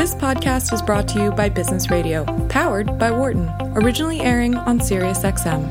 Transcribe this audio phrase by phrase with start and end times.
[0.00, 4.78] This podcast is brought to you by Business Radio, powered by Wharton, originally airing on
[4.78, 5.70] SiriusXM.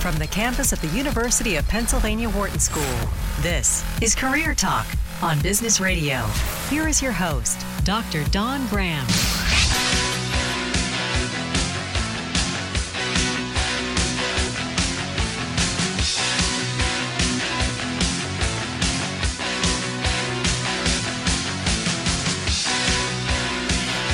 [0.00, 2.96] From the campus of the University of Pennsylvania Wharton School,
[3.42, 4.86] this is Career Talk
[5.20, 6.24] on Business Radio.
[6.70, 8.24] Here is your host, Dr.
[8.30, 9.06] Dawn Graham.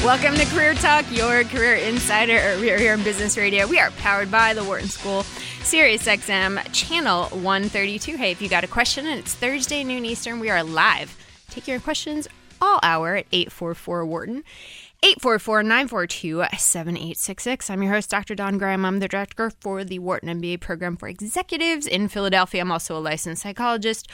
[0.08, 2.58] Welcome to Career Talk, your career insider.
[2.60, 3.66] We are here on Business Radio.
[3.66, 5.24] We are powered by the Wharton School,
[5.62, 8.16] Sirius XM, channel 132.
[8.16, 11.14] Hey, if you got a question and it's Thursday, noon Eastern, we are live.
[11.50, 12.26] Take your questions
[12.58, 14.44] all hour at 844 Wharton.
[15.04, 17.70] 844-942-7866.
[17.70, 18.34] I'm your host, Dr.
[18.34, 18.86] Dawn Graham.
[18.86, 22.62] I'm the director for the Wharton MBA program for executives in Philadelphia.
[22.62, 24.08] I'm also a licensed psychologist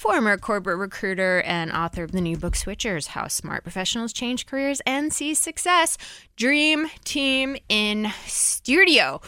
[0.00, 4.80] former corporate recruiter and author of the new book Switchers How Smart Professionals Change Careers
[4.86, 5.98] and Seize Success,
[6.36, 9.20] Dream Team in Studio,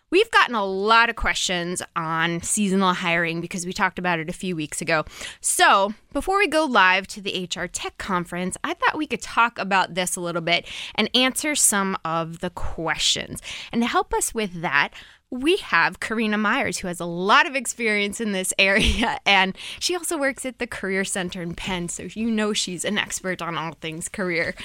[0.09, 4.33] We've gotten a lot of questions on seasonal hiring because we talked about it a
[4.33, 5.03] few weeks ago.
[5.41, 9.59] So, before we go live to the HR Tech Conference, I thought we could talk
[9.59, 10.65] about this a little bit
[10.95, 13.41] and answer some of the questions.
[13.73, 14.91] And to help us with that,
[15.29, 19.95] we have Karina Myers, who has a lot of experience in this area, and she
[19.95, 23.57] also works at the Career Center in Penn, so you know she's an expert on
[23.57, 24.55] all things career.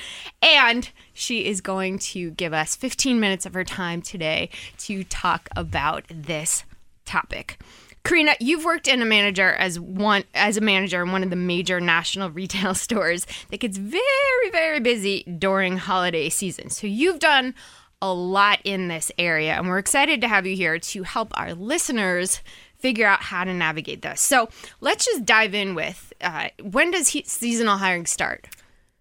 [0.40, 5.48] And she is going to give us 15 minutes of her time today to talk
[5.56, 6.64] about this
[7.04, 7.58] topic.
[8.04, 11.36] Karina, you've worked in a manager as one as a manager in one of the
[11.36, 16.70] major national retail stores that gets very, very busy during holiday season.
[16.70, 17.54] So you've done
[18.02, 21.54] a lot in this area, and we're excited to have you here to help our
[21.54, 22.40] listeners
[22.78, 24.20] figure out how to navigate this.
[24.20, 24.48] So
[24.80, 28.48] let's just dive in with uh, when does he- seasonal hiring start?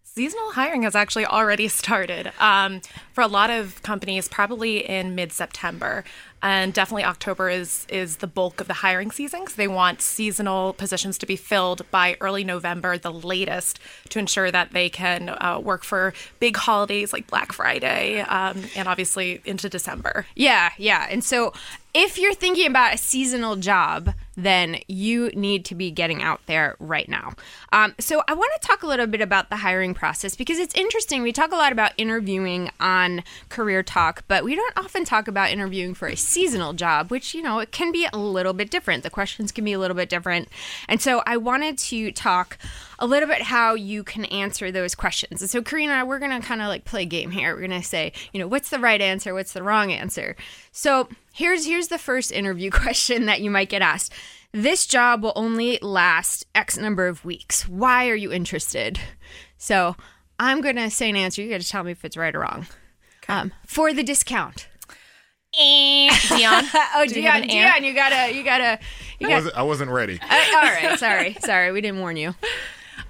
[0.03, 5.31] Seasonal hiring has actually already started um, for a lot of companies, probably in mid
[5.31, 6.03] September.
[6.43, 10.73] And definitely October is is the bulk of the hiring season because they want seasonal
[10.73, 13.79] positions to be filled by early November, the latest,
[14.09, 18.87] to ensure that they can uh, work for big holidays like Black Friday um, and
[18.87, 20.25] obviously into December.
[20.35, 21.07] Yeah, yeah.
[21.09, 21.53] And so
[21.93, 24.13] if you're thinking about a seasonal job,
[24.43, 27.33] then you need to be getting out there right now.
[27.71, 30.75] Um, so, I want to talk a little bit about the hiring process because it's
[30.75, 31.21] interesting.
[31.21, 35.51] We talk a lot about interviewing on Career Talk, but we don't often talk about
[35.51, 39.03] interviewing for a seasonal job, which, you know, it can be a little bit different.
[39.03, 40.49] The questions can be a little bit different.
[40.87, 42.57] And so, I wanted to talk
[42.99, 45.41] a little bit how you can answer those questions.
[45.41, 47.53] And so, Karina, we're going to kind of like play game here.
[47.53, 49.33] We're going to say, you know, what's the right answer?
[49.33, 50.35] What's the wrong answer?
[50.71, 54.13] So, here's here's the first interview question that you might get asked.
[54.53, 57.67] This job will only last X number of weeks.
[57.67, 58.99] Why are you interested?
[59.57, 59.95] So,
[60.39, 61.41] I'm going to say an answer.
[61.41, 62.67] You got to tell me if it's right or wrong.
[63.23, 63.33] Okay.
[63.33, 64.67] Um, for the discount.
[65.53, 66.11] Dion.
[66.95, 68.79] oh, Dion, Dion, you gotta, you gotta,
[69.19, 69.33] you gotta.
[69.33, 70.19] I wasn't, I wasn't ready.
[70.21, 72.33] Uh, all right, sorry, sorry, we didn't warn you.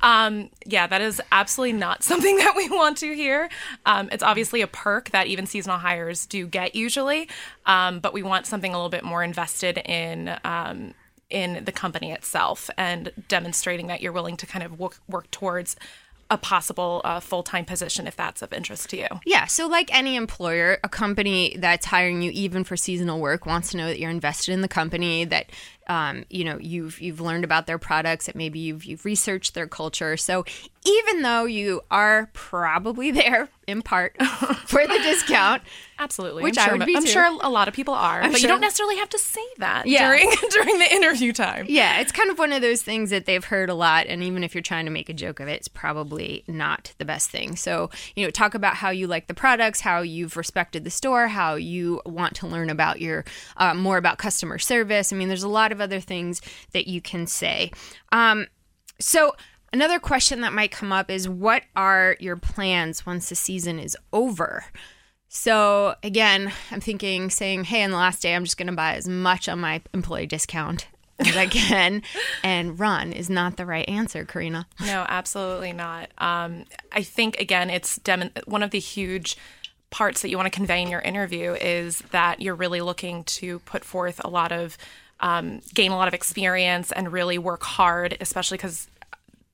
[0.02, 3.50] Um, yeah, that is absolutely not something that we want to hear.
[3.86, 7.30] Um, it's obviously a perk that even seasonal hires do get usually,
[7.66, 10.96] um, but we want something a little bit more invested in um,
[11.32, 15.76] in the company itself and demonstrating that you're willing to kind of work, work towards
[16.32, 19.08] a possible uh, full time position if that's of interest to you.
[19.26, 19.46] Yeah.
[19.46, 23.78] So, like any employer, a company that's hiring you even for seasonal work wants to
[23.78, 25.52] know that you're invested in the company, that
[25.92, 29.68] um, you know you've you've learned about their products, that maybe you've you've researched their
[29.68, 30.16] culture.
[30.16, 30.46] So,
[30.86, 34.16] even though you are probably there in part
[34.66, 35.62] for the discount,
[36.00, 37.10] Absolutely, which I'm I sure, would be I'm too.
[37.10, 38.48] sure a lot of people are, I'm but sure.
[38.50, 40.08] you don't necessarily have to say that Yeah.
[40.08, 41.66] during during the interview time.
[41.68, 44.44] Yeah, it's kind of one of those things that they've heard a lot, and even
[44.46, 47.56] if you're trying to make a joke of it, it's probably not the best thing.
[47.58, 51.28] So, you know, talk about how you like the products, how you've respected the store,
[51.28, 53.26] how you want to learn about your
[53.58, 55.12] uh, more about customer service.
[55.12, 56.42] I mean, there's a lot of other things
[56.72, 57.72] that you can say.
[58.12, 58.48] Um,
[59.00, 59.36] so,
[59.74, 63.98] another question that might come up is what are your plans once the season is
[64.14, 64.66] over?
[65.34, 68.96] So, again, I'm thinking saying, hey, on the last day, I'm just going to buy
[68.96, 70.88] as much on my employee discount
[71.20, 72.02] as I can
[72.44, 74.68] and run is not the right answer, Karina.
[74.82, 76.10] No, absolutely not.
[76.18, 79.38] Um, I think, again, it's dem- one of the huge
[79.90, 83.60] parts that you want to convey in your interview is that you're really looking to
[83.60, 84.78] put forth a lot of
[85.22, 88.90] um, gain a lot of experience and really work hard, especially because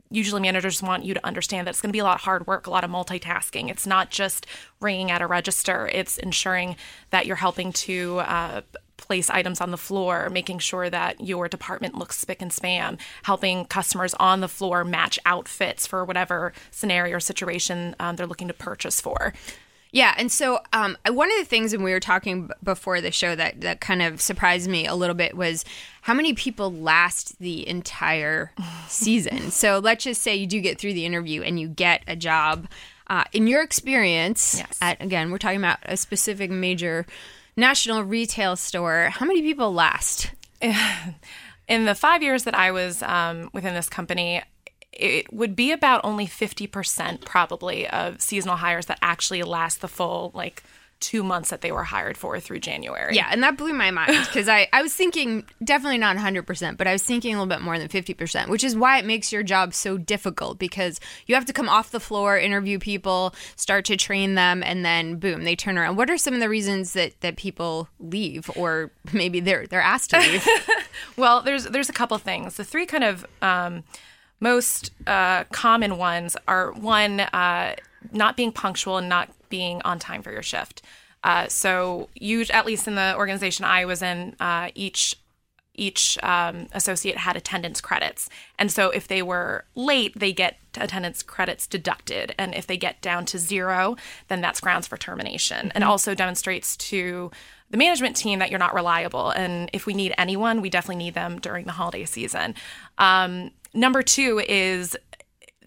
[0.10, 2.48] usually managers want you to understand that it's going to be a lot of hard
[2.48, 3.70] work, a lot of multitasking.
[3.70, 4.48] It's not just
[4.80, 6.78] ringing at a register, it's ensuring
[7.10, 8.62] that you're helping to uh,
[8.98, 13.66] place items on the floor, making sure that your department looks spick and spam, helping
[13.66, 18.54] customers on the floor match outfits for whatever scenario or situation um, they're looking to
[18.54, 19.34] purchase for.
[19.92, 23.36] Yeah, and so um, one of the things and we were talking before the show
[23.36, 25.64] that that kind of surprised me a little bit was
[26.02, 28.52] how many people last the entire
[28.88, 29.52] season.
[29.52, 32.68] so let's just say you do get through the interview and you get a job.
[33.10, 34.78] Uh, in your experience, yes.
[34.82, 37.06] at again, we're talking about a specific major
[37.56, 39.10] national retail store.
[39.12, 40.32] How many people last?
[41.68, 44.42] In the five years that I was um, within this company,
[45.00, 50.32] it would be about only 50% probably of seasonal hires that actually last the full
[50.34, 50.64] like
[51.00, 53.16] two months that they were hired for through January.
[53.16, 56.88] Yeah, and that blew my mind because I, I was thinking definitely not 100%, but
[56.88, 59.44] I was thinking a little bit more than 50%, which is why it makes your
[59.44, 63.98] job so difficult because you have to come off the floor, interview people, start to
[63.98, 65.98] train them, and then boom, they turn around.
[65.98, 70.10] What are some of the reasons that, that people leave or maybe they're, they're asked
[70.12, 70.48] to leave?
[71.16, 72.56] well, there's, there's a couple things.
[72.56, 73.84] The three kind of um,
[74.40, 77.76] most uh, common ones are one, uh,
[78.12, 80.82] not being punctual and not being on time for your shift.
[81.24, 85.16] Uh, so you, at least in the organization I was in, uh, each
[85.80, 91.22] each um, associate had attendance credits, and so if they were late, they get attendance
[91.22, 93.96] credits deducted, and if they get down to zero,
[94.28, 95.76] then that's grounds for termination, mm-hmm.
[95.76, 97.30] and also demonstrates to
[97.70, 99.30] the management team that you're not reliable.
[99.30, 102.56] And if we need anyone, we definitely need them during the holiday season.
[102.98, 104.96] Um, number two is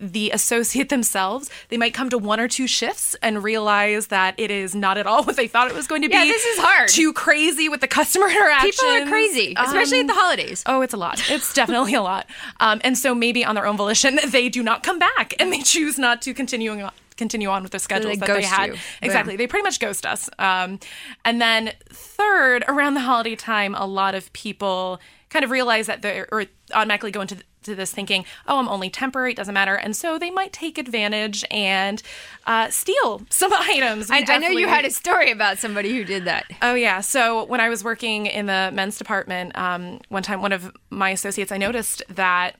[0.00, 4.50] the associate themselves, they might come to one or two shifts and realize that it
[4.50, 6.14] is not at all what they thought it was going to be.
[6.14, 6.88] Yeah, this is hard.
[6.88, 8.70] Too crazy with the customer interaction.
[8.70, 10.62] People are crazy, especially um, at the holidays.
[10.67, 11.23] Oh, it's a lot.
[11.31, 12.26] It's definitely a lot.
[12.58, 15.61] Um, and so maybe on their own volition, they do not come back and they
[15.61, 18.70] choose not to continue continue on with the schedules so that they had.
[18.70, 18.76] You.
[19.03, 19.37] Exactly.
[19.37, 20.31] They pretty much ghost us.
[20.38, 20.81] Um,
[21.23, 24.99] and then third, around the holiday time, a lot of people
[25.29, 28.91] kind of realize that they're or automatically go into to this thinking, oh, I'm only
[28.91, 29.75] temporary, it doesn't matter.
[29.75, 32.03] And so they might take advantage and
[32.47, 34.11] uh, steal some items.
[34.11, 36.47] I, I, know you had a story about somebody who did that.
[36.62, 37.01] Oh, yeah.
[37.01, 41.11] So when I was working in the men's department, um, one time one of my
[41.11, 42.57] associates, I noticed that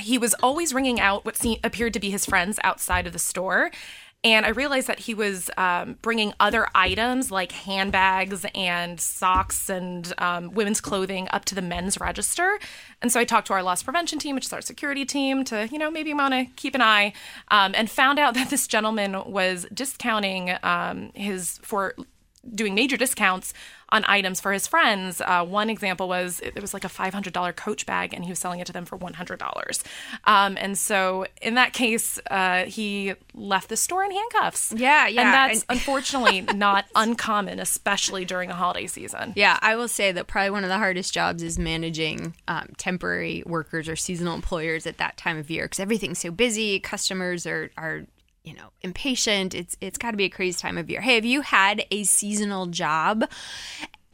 [0.00, 3.18] he was always ringing out what seemed, appeared to be his friends outside of the
[3.18, 3.70] store.
[4.26, 10.12] And I realized that he was um, bringing other items like handbags and socks and
[10.18, 12.58] um, women's clothing up to the men's register.
[13.00, 15.68] And so I talked to our loss prevention team, which is our security team, to,
[15.70, 17.12] you know, maybe want to keep an eye,
[17.52, 21.94] um, and found out that this gentleman was discounting um, his for
[22.54, 23.52] doing major discounts
[23.90, 25.20] on items for his friends.
[25.20, 28.58] Uh, one example was it was like a $500 Coach bag, and he was selling
[28.58, 29.82] it to them for $100.
[30.24, 34.72] Um, and so in that case, uh, he left the store in handcuffs.
[34.76, 35.20] Yeah, yeah.
[35.22, 39.32] And that's and- unfortunately not uncommon, especially during the holiday season.
[39.36, 43.44] Yeah, I will say that probably one of the hardest jobs is managing um, temporary
[43.46, 46.80] workers or seasonal employers at that time of year because everything's so busy.
[46.80, 48.02] Customers are are
[48.46, 49.54] you know impatient.
[49.54, 51.02] It's it's got to be a crazy time of year.
[51.02, 53.28] Hey have you had a seasonal job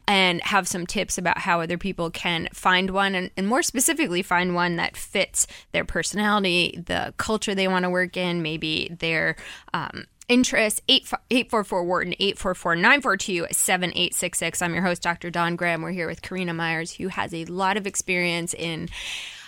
[0.05, 4.21] and have some tips about how other people can find one and, and more specifically
[4.21, 9.37] find one that fits their personality the culture they want to work in maybe their
[9.73, 10.81] um, interests?
[10.89, 15.29] 844 Wharton 844 942 7866 I'm your host Dr.
[15.29, 15.81] Dawn Graham.
[15.81, 18.89] We're here with Karina Myers who has a lot of experience in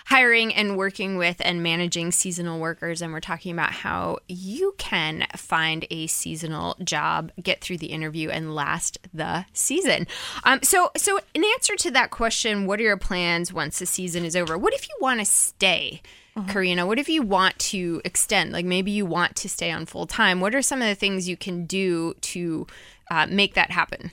[0.06, 3.02] hiring and working with and managing seasonal workers.
[3.02, 8.30] And we're talking about how you can find a seasonal job, get through the interview,
[8.30, 10.08] and last the season.
[10.44, 14.24] Um, so, so in answer to that question, what are your plans once the season
[14.24, 14.58] is over?
[14.58, 16.02] What if you want to stay?
[16.38, 16.50] Mm-hmm.
[16.50, 18.52] Karina, what if you want to extend?
[18.52, 20.40] Like maybe you want to stay on full time.
[20.40, 22.68] What are some of the things you can do to
[23.10, 24.12] uh, make that happen?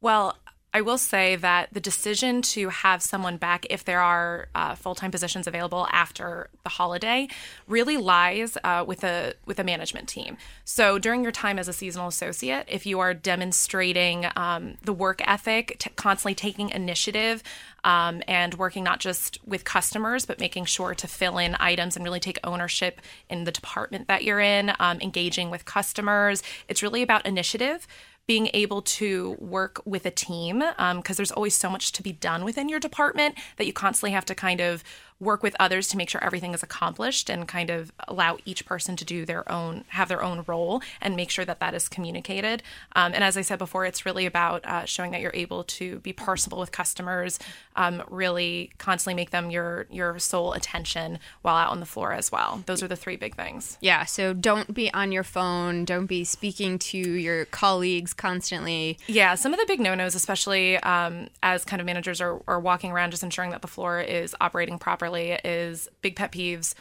[0.00, 0.36] Well,
[0.72, 4.94] I will say that the decision to have someone back, if there are uh, full
[4.94, 7.28] time positions available after the holiday,
[7.66, 10.36] really lies uh, with a with a management team.
[10.64, 15.20] So during your time as a seasonal associate, if you are demonstrating um, the work
[15.26, 17.42] ethic, t- constantly taking initiative,
[17.82, 22.04] um, and working not just with customers, but making sure to fill in items and
[22.04, 26.42] really take ownership in the department that you're in, um, engaging with customers.
[26.68, 27.88] It's really about initiative
[28.30, 32.12] being able to work with a team because um, there's always so much to be
[32.12, 34.84] done within your department that you constantly have to kind of
[35.20, 38.96] work with others to make sure everything is accomplished and kind of allow each person
[38.96, 42.62] to do their own have their own role and make sure that that is communicated.
[42.96, 45.98] Um, and as i said before it's really about uh, showing that you're able to
[45.98, 47.38] be personable with customers
[47.76, 52.32] um, really constantly make them your your sole attention while out on the floor as
[52.32, 52.62] well.
[52.66, 53.76] Those are the three big things.
[53.80, 55.84] Yeah so don't be on your phone.
[55.84, 58.98] Don't be speaking to your colleagues constantly.
[59.06, 62.90] Yeah some of the big no-nos especially um, as kind of managers are, are walking
[62.90, 66.74] around just ensuring that the floor is operating properly is big pet peeves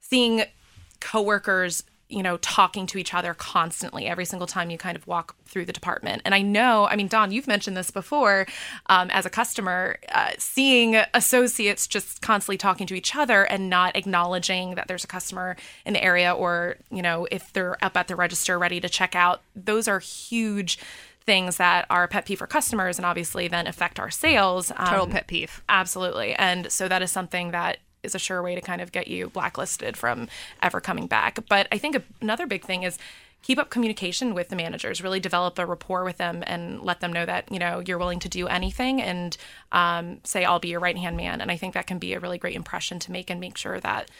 [0.00, 0.44] seeing
[1.00, 5.34] coworkers you know talking to each other constantly every single time you kind of walk
[5.46, 6.22] through the department.
[6.24, 8.46] And i know i mean Dawn you've mentioned this before
[8.86, 13.96] um, as a customer uh, seeing associates just constantly talking to each other and not
[13.96, 18.08] acknowledging that there's a customer in the area or you know if they're up at
[18.08, 20.78] the register ready to check out those are huge
[21.26, 24.70] things that are pet peeve for customers and obviously then affect our sales.
[24.76, 25.62] Um, Total pet peeve.
[25.68, 26.34] Absolutely.
[26.34, 29.28] And so that is something that is a sure way to kind of get you
[29.30, 30.28] blacklisted from
[30.62, 31.38] ever coming back.
[31.48, 32.98] But I think another big thing is
[33.44, 37.12] keep up communication with the managers really develop a rapport with them and let them
[37.12, 39.36] know that you know you're willing to do anything and
[39.70, 42.20] um, say i'll be your right hand man and i think that can be a
[42.20, 44.10] really great impression to make and make sure that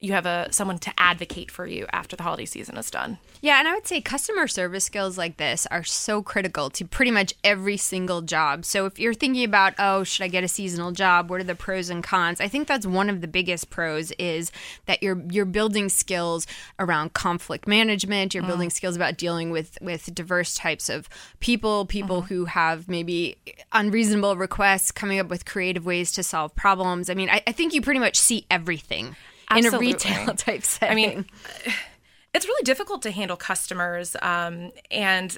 [0.00, 3.18] you have a someone to advocate for you after the holiday season is done.
[3.40, 7.10] Yeah, and I would say customer service skills like this are so critical to pretty
[7.10, 8.64] much every single job.
[8.64, 11.30] So if you're thinking about, oh, should I get a seasonal job?
[11.30, 12.40] What are the pros and cons?
[12.40, 14.52] I think that's one of the biggest pros is
[14.86, 16.46] that you're you're building skills
[16.78, 18.48] around conflict management, you're mm.
[18.48, 21.08] building skills about dealing with with diverse types of
[21.40, 22.34] people, people mm-hmm.
[22.34, 23.36] who have maybe
[23.72, 27.08] unreasonable requests, coming up with creative ways to solve problems.
[27.08, 29.16] I mean, I, I think you pretty much see everything
[29.48, 29.88] Absolutely.
[29.88, 30.92] in a retail type setting.
[30.92, 31.26] I mean,
[32.34, 35.36] it's really difficult to handle customers, um, and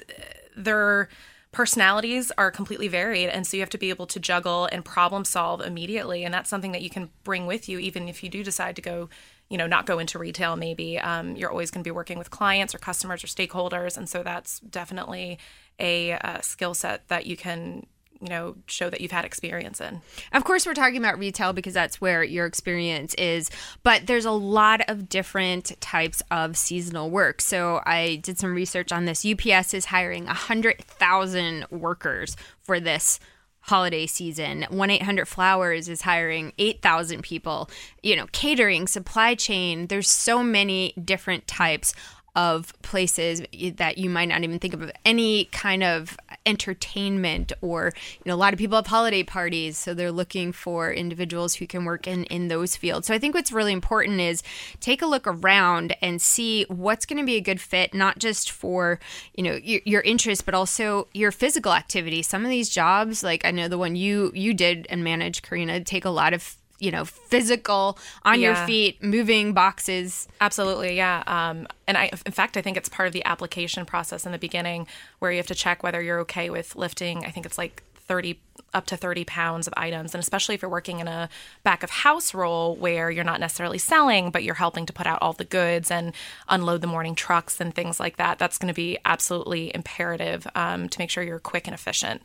[0.55, 1.09] their
[1.51, 5.25] personalities are completely varied, and so you have to be able to juggle and problem
[5.25, 8.43] solve immediately, and that's something that you can bring with you, even if you do
[8.43, 9.09] decide to go.
[9.49, 10.57] You know, not go into retail.
[10.57, 14.09] Maybe um, you're always going to be working with clients or customers or stakeholders, and
[14.09, 15.39] so that's definitely
[15.79, 17.85] a, a skill set that you can
[18.21, 20.01] you know show that you've had experience in.
[20.33, 23.49] Of course we're talking about retail because that's where your experience is
[23.83, 27.41] but there's a lot of different types of seasonal work.
[27.41, 29.25] So i did some research on this.
[29.25, 33.19] Ups is hiring 100000 workers for this
[33.61, 34.65] holiday season.
[34.71, 37.69] 1-800-flowers is hiring 8000 people.
[38.01, 41.93] You know catering supply chain there's so many different types
[42.37, 43.41] of places
[43.77, 46.15] that you might not even think of any kind of
[46.47, 50.91] entertainment or you know a lot of people have holiday parties so they're looking for
[50.91, 53.05] individuals who can work in in those fields.
[53.05, 54.41] So i think what's really important is
[54.79, 58.49] take a look around and see what's going to be a good fit not just
[58.49, 58.99] for
[59.35, 62.23] you know your, your interest but also your physical activity.
[62.23, 65.83] Some of these jobs like i know the one you you did and managed karina
[65.83, 68.47] take a lot of you know physical on yeah.
[68.47, 70.27] your feet moving boxes.
[70.41, 71.23] Absolutely yeah.
[71.27, 74.37] Um, and i in fact i think it's part of the application process in the
[74.37, 74.87] beginning
[75.19, 78.39] where you have to check whether you're okay with lifting i think it's like 30
[78.73, 80.13] up to 30 pounds of items.
[80.13, 81.29] And especially if you're working in a
[81.63, 85.19] back of house role where you're not necessarily selling but you're helping to put out
[85.21, 86.13] all the goods and
[86.47, 90.89] unload the morning trucks and things like that that's going to be absolutely imperative um,
[90.89, 92.21] to make sure you're quick and efficient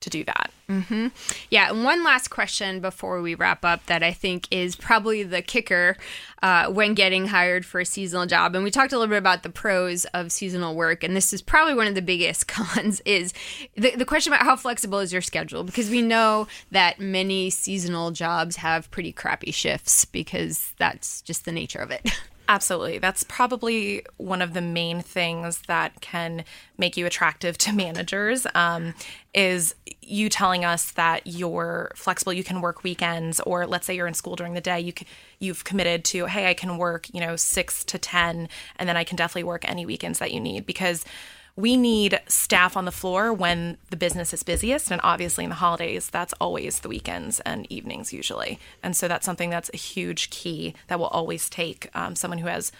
[0.00, 0.50] to do that.
[0.68, 1.08] Mm-hmm.
[1.50, 1.70] Yeah.
[1.70, 5.96] And one last question before we wrap up that I think is probably the kicker
[6.42, 8.54] uh, when getting hired for a seasonal job.
[8.54, 11.40] And we talked a little bit about the pros of seasonal work, and this is
[11.40, 13.32] probably one of the biggest cons is
[13.76, 18.10] the, the question about how flexible is your schedule because we know that many seasonal
[18.10, 22.10] jobs have pretty crappy shifts because that's just the nature of it.
[22.48, 22.98] Absolutely.
[22.98, 26.44] That's probably one of the main things that can
[26.78, 28.94] make you attractive to managers um,
[29.34, 29.74] is
[30.06, 34.14] you telling us that you're flexible, you can work weekends, or let's say you're in
[34.14, 35.06] school during the day, you can,
[35.38, 38.48] you've committed to, hey, I can work, you know, six to 10,
[38.78, 41.04] and then I can definitely work any weekends that you need because–
[41.56, 44.90] we need staff on the floor when the business is busiest.
[44.90, 48.60] And obviously, in the holidays, that's always the weekends and evenings usually.
[48.82, 52.48] And so that's something that's a huge key that will always take um, someone who
[52.48, 52.72] has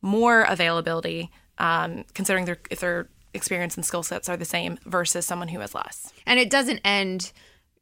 [0.00, 5.26] more availability, um, considering they're, if they're experience and skill sets are the same versus
[5.26, 6.12] someone who has less.
[6.26, 7.32] And it doesn't end,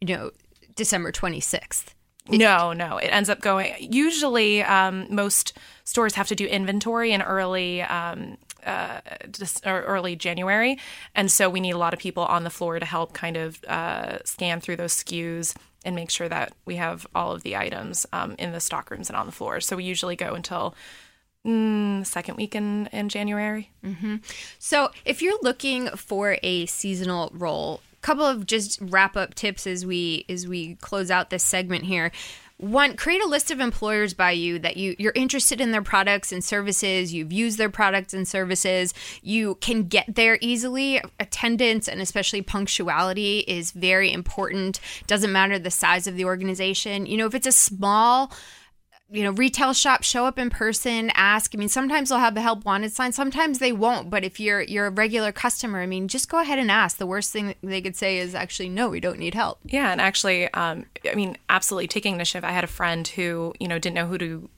[0.00, 0.30] you know,
[0.75, 1.94] December 26th.
[2.28, 2.99] no, no.
[2.99, 3.75] It ends up going.
[3.80, 9.00] Usually, um, most stores have to do inventory in early um, uh,
[9.66, 10.78] or early January,
[11.16, 13.62] and so we need a lot of people on the floor to help kind of
[13.64, 18.06] uh, scan through those SKUs and make sure that we have all of the items
[18.12, 19.61] um, in the stock rooms and on the floor.
[19.61, 20.76] So we usually go until
[21.46, 23.70] mm, second week in, in January.
[24.58, 29.87] So, if you're looking for a seasonal role, couple of just wrap up tips as
[29.87, 32.12] we as we close out this segment here.
[32.58, 36.30] One, create a list of employers by you that you you're interested in their products
[36.30, 37.12] and services.
[37.12, 38.94] You've used their products and services.
[39.22, 41.00] You can get there easily.
[41.18, 44.78] Attendance and especially punctuality is very important.
[45.06, 47.06] Doesn't matter the size of the organization.
[47.06, 48.32] You know, if it's a small
[49.12, 51.54] you know, retail shop, show up in person, ask.
[51.54, 54.09] I mean, sometimes they'll have the help wanted sign, sometimes they won't.
[54.09, 56.97] But if you're you're a regular customer, I mean, just go ahead and ask.
[56.97, 59.59] The worst thing they could say is actually, no, we don't need help.
[59.66, 62.45] Yeah, and actually, um, I mean, absolutely taking initiative.
[62.45, 64.49] I had a friend who, you know, didn't know who to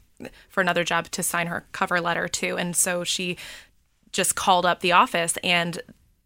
[0.48, 3.36] for another job to sign her cover letter to, and so she
[4.12, 5.82] just called up the office and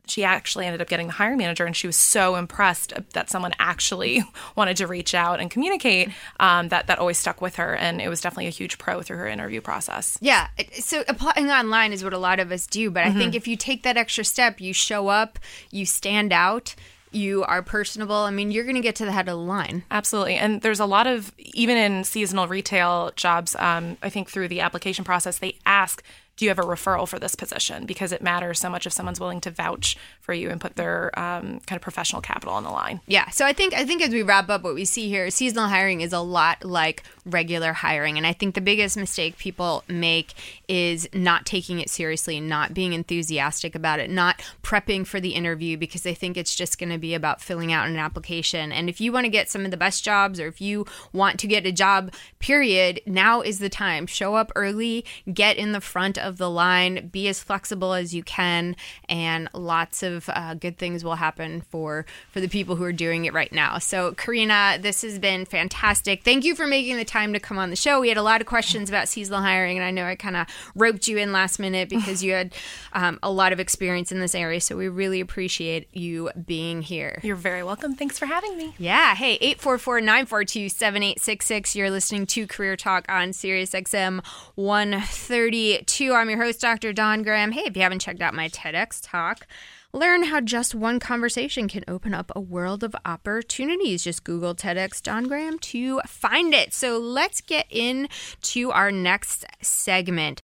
[0.08, 3.52] she actually ended up getting the hiring manager and she was so impressed that someone
[3.58, 4.22] actually
[4.56, 6.10] wanted to reach out and communicate
[6.40, 9.16] um, that that always stuck with her and it was definitely a huge pro through
[9.16, 10.48] her interview process Yeah.
[10.72, 12.90] So applying online is what a lot of us do.
[12.90, 15.38] But I think if you take that extra step, you show up,
[15.70, 16.74] you stand out,
[17.10, 18.16] you are personable.
[18.16, 19.84] I mean, you're going to get to the head of the line.
[19.90, 20.34] Absolutely.
[20.34, 24.60] And there's a lot of, even in seasonal retail jobs, um, I think through the
[24.60, 26.02] application process, they ask,
[26.38, 27.85] do you have a referral for this position?
[27.85, 29.97] Because it matters so much if someone's willing to vouch
[30.28, 33.00] for you and put their um, kind of professional capital on the line.
[33.06, 33.30] Yeah.
[33.30, 36.02] So I think I think as we wrap up, what we see here, seasonal hiring
[36.02, 40.35] is a lot like regular hiring, and I think the biggest mistake people make
[40.68, 45.78] is not taking it seriously, not being enthusiastic about it, not prepping for the interview
[45.78, 48.70] because they think it's just going to be about filling out an application.
[48.70, 51.40] And if you want to get some of the best jobs, or if you want
[51.40, 54.06] to get a job, period, now is the time.
[54.06, 58.23] Show up early, get in the front of the line, be as flexible as you
[58.23, 58.76] can,
[59.08, 63.25] and lots of uh, good things will happen for for the people who are doing
[63.25, 63.78] it right now.
[63.78, 66.25] So, Karina, this has been fantastic.
[66.25, 68.00] Thank you for making the time to come on the show.
[68.00, 70.47] We had a lot of questions about seasonal hiring, and I know I kind of
[70.75, 72.54] roped you in last minute because you had
[72.93, 74.60] um, a lot of experience in this area.
[74.60, 77.21] So, we really appreciate you being here.
[77.23, 77.95] You're very welcome.
[77.95, 78.75] Thanks for having me.
[78.78, 79.14] Yeah.
[79.14, 81.76] Hey, 844 942 7866.
[81.76, 86.12] You're listening to Career Talk on Sirius XM 132.
[86.12, 86.93] I'm your host, Dr.
[86.93, 87.52] Dawn Graham.
[87.52, 89.47] Hey, if you haven't checked out my TEDx talk,
[89.92, 94.04] learn how just one conversation can open up a world of opportunities.
[94.04, 96.72] Just Google TEDx Don Graham to find it.
[96.72, 100.40] So let's get into our next segment.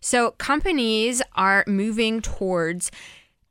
[0.00, 2.90] So, companies are moving towards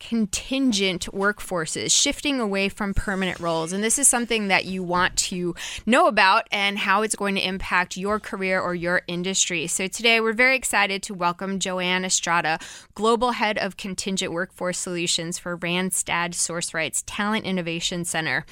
[0.02, 3.72] contingent workforces, shifting away from permanent roles.
[3.72, 5.54] And this is something that you want to
[5.86, 9.68] know about and how it's going to impact your career or your industry.
[9.68, 12.58] So today we're very excited to welcome Joanne Estrada,
[12.96, 18.44] Global Head of Contingent Workforce Solutions for Randstad SourceRight's Talent Innovation Center.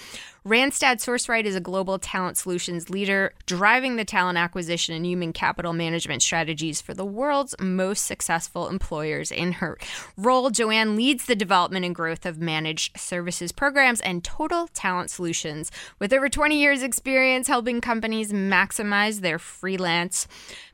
[0.45, 5.73] Randstad SourceRight is a global talent solutions leader driving the talent acquisition and human capital
[5.73, 9.31] management strategies for the world's most successful employers.
[9.31, 9.77] In her
[10.15, 15.71] role, Joanne leads the development and growth of managed services programs and total talent solutions.
[15.99, 20.25] With over 20 years' experience helping companies maximize their freelance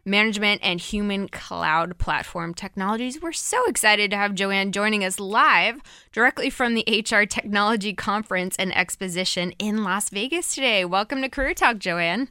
[0.06, 3.22] management and human cloud platform technologies.
[3.22, 8.56] We're so excited to have Joanne joining us live directly from the HR Technology Conference
[8.58, 10.86] and Exposition in Las Vegas today.
[10.86, 12.30] Welcome to Career Talk, Joanne.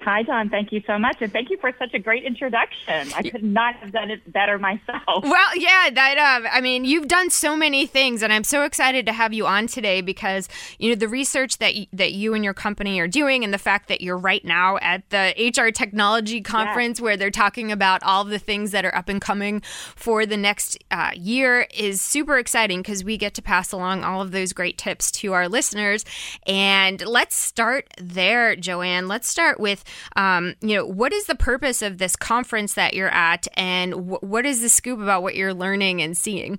[0.00, 0.50] Hi, Dawn.
[0.50, 1.16] Thank you so much.
[1.20, 3.12] And thank you for such a great introduction.
[3.16, 5.24] I could not have done it better myself.
[5.24, 9.06] Well, yeah, that uh, I mean, you've done so many things, and I'm so excited
[9.06, 12.44] to have you on today because you know the research that y- that you and
[12.44, 16.40] your company are doing, and the fact that you're right now at the HR Technology
[16.40, 19.60] Conference where they're talking about all the things that are up and coming
[19.96, 24.20] for the next uh, year is super exciting because we get to pass along all
[24.20, 26.04] of those great tips to our listeners.
[26.46, 29.08] And let's start there, Joanne.
[29.08, 29.82] Let's start with
[30.16, 34.22] um, you know what is the purpose of this conference that you're at, and wh-
[34.22, 36.58] what is the scoop about what you're learning and seeing?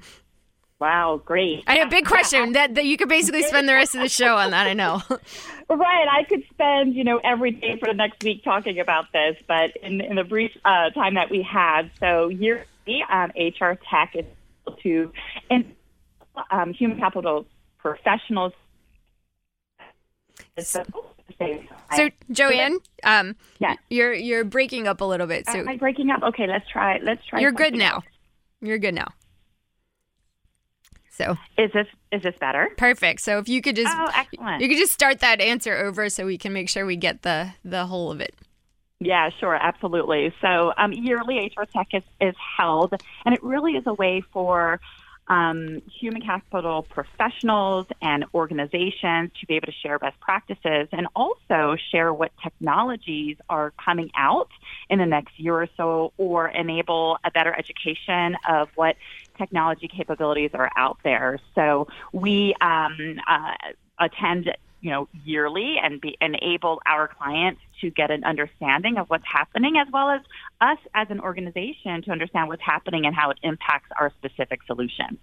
[0.79, 1.63] Wow, great.
[1.65, 4.09] I have a big question that, that you could basically spend the rest of the
[4.09, 4.67] show on that.
[4.67, 5.01] I know.
[5.69, 6.07] Right.
[6.09, 9.75] I could spend, you know, every day for the next week talking about this, but
[9.75, 12.65] in, in the brief uh, time that we had, so yearly,
[13.11, 14.23] um, HR Tech is
[14.83, 15.11] to,
[15.49, 15.75] and
[16.51, 17.45] um, human capital
[17.79, 18.53] professionals.
[20.57, 20.83] So,
[21.95, 23.75] So, Joanne, um, Yeah.
[23.89, 25.47] you're you're breaking up a little bit.
[25.47, 26.21] So am I breaking up?
[26.23, 26.99] Okay, let's try.
[27.01, 27.39] Let's try.
[27.39, 27.95] you're good now.
[27.95, 28.05] else.
[28.61, 29.07] You're good now.
[31.09, 32.69] So is this is this better?
[32.77, 33.21] Perfect.
[33.21, 34.61] So if you could just oh, excellent.
[34.61, 37.53] you could just start that answer over so we can make sure we get the
[37.65, 38.35] the whole of it.
[38.99, 40.33] Yeah, sure, absolutely.
[40.41, 44.79] So um, yearly HR Tech is, is held, and it really is a way for
[45.27, 51.75] um, human capital professionals and organizations to be able to share best practices and also
[51.91, 54.49] share what technologies are coming out
[54.89, 58.95] in the next year or so or enable a better education of what
[59.37, 61.39] technology capabilities are out there.
[61.55, 63.53] So we um, uh,
[63.99, 64.55] attend
[64.87, 69.75] you know yearly and be enable our clients to get an understanding of what's happening,
[69.77, 70.21] as well as
[70.61, 75.17] us as an organization to understand what's happening and how it impacts our specific solution.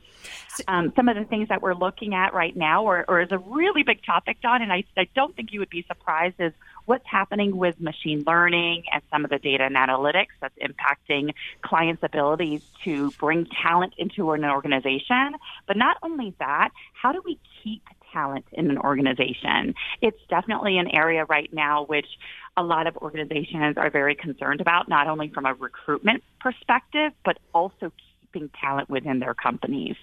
[0.69, 3.39] Um, some of the things that we're looking at right now, or, or is a
[3.39, 6.53] really big topic, Dawn, and I, I don't think you would be surprised, is
[6.85, 12.03] what's happening with machine learning and some of the data and analytics that's impacting clients'
[12.03, 15.35] abilities to bring talent into an organization.
[15.67, 17.83] But not only that, how do we keep
[18.15, 19.75] talent in an organization?
[20.01, 22.07] It's definitely an area right now which
[22.57, 27.39] a lot of organizations are very concerned about, not only from a recruitment perspective, but
[27.53, 27.93] also
[28.35, 29.97] keeping talent within their companies.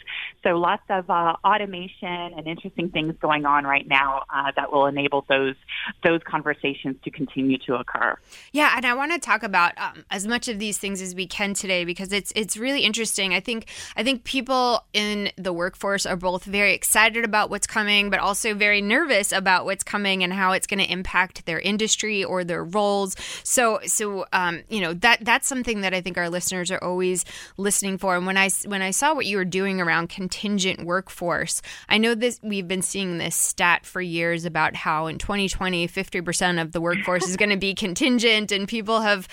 [0.44, 4.88] So lots of uh, automation and interesting things going on right now uh, that will
[4.88, 5.56] enable those
[6.04, 8.18] those conversations to continue to occur.
[8.52, 11.28] Yeah, and I want to talk about um, as much of these things as we
[11.28, 13.34] can today because it's it's really interesting.
[13.34, 18.10] I think I think people in the workforce are both very excited about what's coming,
[18.10, 22.24] but also very nervous about what's coming and how it's going to impact their industry
[22.24, 23.16] or their roles.
[23.44, 27.26] So so um, you know that that's something that I think our listeners are always
[27.58, 31.60] listening for and when I when I saw what you were doing around contingent workforce,
[31.90, 36.62] I know this we've been seeing this stat for years about how in 2020 50%
[36.62, 39.28] of the workforce is going to be contingent and people have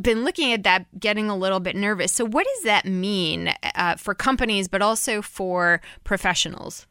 [0.00, 2.12] been looking at that getting a little bit nervous.
[2.12, 6.86] So what does that mean uh, for companies but also for professionals?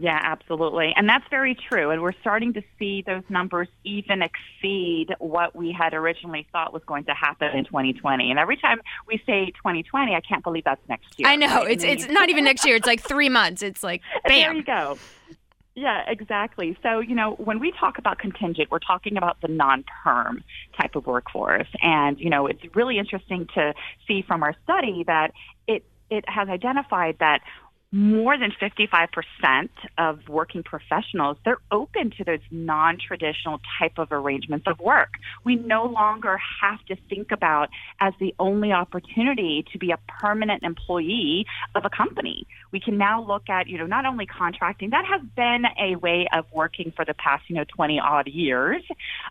[0.00, 0.94] Yeah, absolutely.
[0.96, 1.90] And that's very true.
[1.90, 6.82] And we're starting to see those numbers even exceed what we had originally thought was
[6.86, 8.30] going to happen in 2020.
[8.30, 11.28] And every time we say 2020, I can't believe that's next year.
[11.28, 11.64] I know.
[11.64, 11.72] Right?
[11.72, 12.76] It's it's not even next year.
[12.76, 13.60] It's like 3 months.
[13.60, 14.30] It's like bam.
[14.40, 14.98] There you go.
[15.74, 16.78] Yeah, exactly.
[16.82, 20.42] So, you know, when we talk about contingent, we're talking about the non-perm
[20.80, 21.68] type of workforce.
[21.82, 23.74] And, you know, it's really interesting to
[24.08, 25.32] see from our study that
[25.68, 27.40] it it has identified that
[27.92, 34.78] more than 55% of working professionals, they're open to those non-traditional type of arrangements of
[34.78, 35.14] work.
[35.42, 40.62] We no longer have to think about as the only opportunity to be a permanent
[40.62, 42.46] employee of a company.
[42.70, 46.28] We can now look at, you know, not only contracting, that has been a way
[46.32, 48.84] of working for the past, you know, 20 odd years,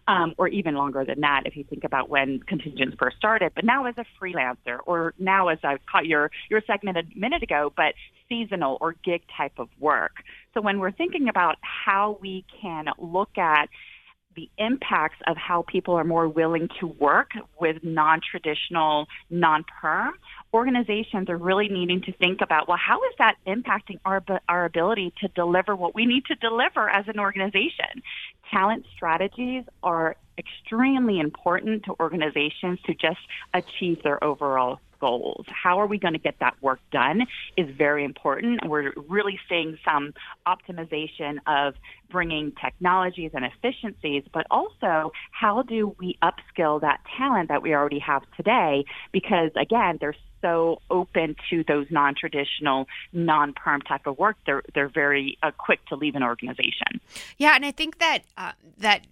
[0.10, 3.64] um, or even longer than that if you think about when contingents first started, but
[3.64, 7.72] now as a freelancer or now as I caught your, your segment a minute ago,
[7.74, 7.94] but
[8.30, 10.12] seasonal or gig type of work.
[10.54, 13.70] So when we're thinking about how we can look at
[14.36, 20.14] the impacts of how people are more willing to work with non-traditional, non-perm,
[20.54, 25.14] organizations are really needing to think about, well, how is that impacting our, our ability
[25.20, 28.02] to deliver what we need to deliver as an organization?
[28.52, 33.20] Talent strategies are extremely important to organizations to just
[33.54, 35.46] achieve their overall goals.
[35.48, 37.26] How are we going to get that work done
[37.58, 38.66] is very important.
[38.66, 40.14] We're really seeing some
[40.48, 41.76] optimization of
[42.10, 48.00] bringing technologies and efficiencies, but also how do we upskill that talent that we already
[48.00, 48.86] have today?
[49.12, 54.38] Because again, they're so open to those non-traditional, non-perm type of work.
[54.46, 57.02] They're they're very uh, quick to leave an organization.
[57.38, 59.06] Yeah, and I think that uh, that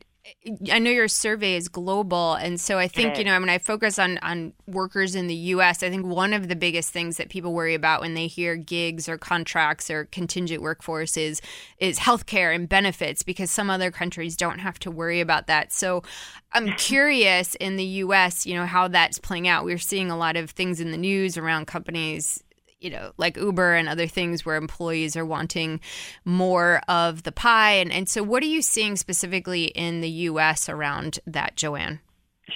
[0.71, 3.97] I know your survey is global, and so I think you know when I focus
[3.97, 7.53] on on workers in the U.S., I think one of the biggest things that people
[7.53, 11.41] worry about when they hear gigs or contracts or contingent workforce is
[11.79, 15.71] is healthcare and benefits because some other countries don't have to worry about that.
[15.71, 16.03] So
[16.51, 19.65] I'm curious in the U.S., you know how that's playing out.
[19.65, 22.43] We're seeing a lot of things in the news around companies
[22.79, 25.79] you know, like Uber and other things where employees are wanting
[26.25, 27.73] more of the pie.
[27.73, 31.99] And, and so, what are you seeing specifically in the US around that, Joanne?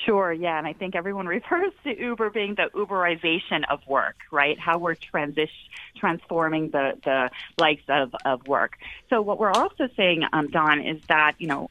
[0.06, 4.58] Sure, yeah, and I think everyone refers to Uber being the Uberization of work, right?
[4.60, 5.50] How we're transition
[5.98, 8.78] transforming the the likes of of work.
[9.10, 11.70] So what we're also saying, um, Dawn, is that you know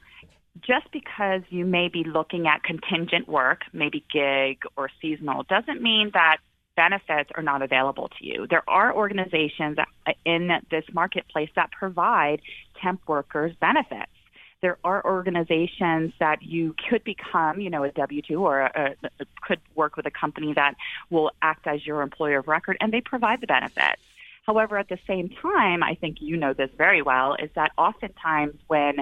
[0.61, 6.11] just because you may be looking at contingent work, maybe gig or seasonal, doesn't mean
[6.13, 6.39] that
[6.85, 8.39] benefits are not available to you.
[8.55, 9.77] There are organizations
[10.25, 12.39] in this marketplace that provide
[12.81, 14.17] temp workers benefits.
[14.63, 19.25] There are organizations that you could become, you know, a W two or a, a,
[19.47, 20.73] could work with a company that
[21.15, 24.03] will act as your employer of record, and they provide the benefits.
[24.49, 28.55] However, at the same time, I think you know this very well, is that oftentimes
[28.69, 28.95] when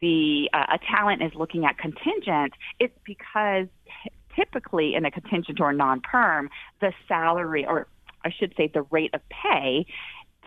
[0.00, 3.68] the uh, a talent is looking at contingent, it's because
[4.34, 7.86] typically in a contingent or non-perm, the salary or
[8.24, 9.86] I should say the rate of pay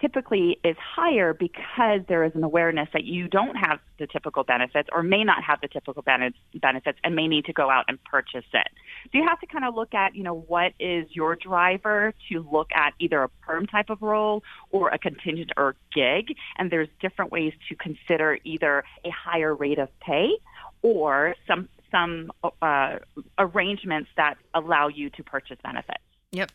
[0.02, 4.90] typically is higher because there is an awareness that you don't have the typical benefits
[4.92, 8.46] or may not have the typical benefits and may need to go out and purchase
[8.54, 8.68] it.
[9.06, 12.46] So you have to kind of look at, you know, what is your driver to
[12.52, 16.36] look at either a perm type of role or a contingent or gig.
[16.58, 20.32] And there's different ways to consider either a higher rate of pay
[20.82, 22.32] or some some
[22.62, 22.98] uh,
[23.38, 26.04] arrangements that allow you to purchase benefits.
[26.32, 26.52] Yep.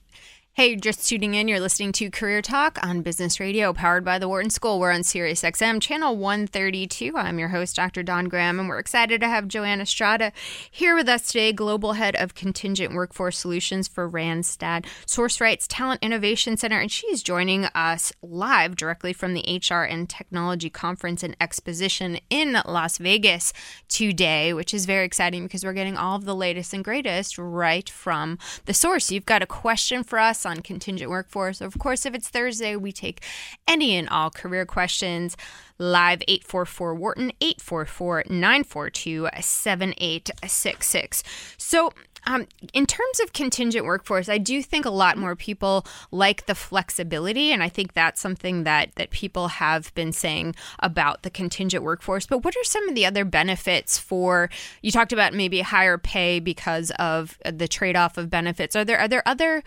[0.54, 1.46] Hey, just tuning in.
[1.46, 4.80] You're listening to Career Talk on Business Radio, powered by the Wharton School.
[4.80, 7.16] We're on Sirius XM, channel 132.
[7.16, 8.02] I'm your host, Dr.
[8.02, 10.32] Dawn Graham, and we're excited to have Joanna Estrada
[10.68, 16.56] here with us today, Global Head of Contingent Workforce Solutions for Randstad Sourcerights Talent Innovation
[16.56, 16.80] Center.
[16.80, 22.60] And she's joining us live directly from the HR and Technology Conference and Exposition in
[22.66, 23.52] Las Vegas
[23.88, 27.88] today, which is very exciting because we're getting all of the latest and greatest right
[27.88, 29.12] from the source.
[29.12, 31.60] You've got a question for us on contingent workforce.
[31.60, 33.22] Of course, if it's Thursday, we take
[33.66, 35.36] any and all career questions
[35.78, 41.22] live 844 Wharton 844 942 7866.
[41.56, 41.92] So,
[42.26, 46.54] um, in terms of contingent workforce, I do think a lot more people like the
[46.54, 51.82] flexibility, and I think that's something that that people have been saying about the contingent
[51.82, 52.26] workforce.
[52.26, 54.50] But what are some of the other benefits for?
[54.82, 58.76] You talked about maybe higher pay because of the trade off of benefits.
[58.76, 59.62] Are there are there other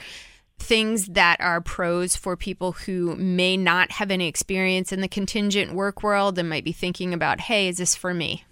[0.63, 5.73] things that are pros for people who may not have any experience in the contingent
[5.73, 8.43] work world and might be thinking about, hey, is this for me?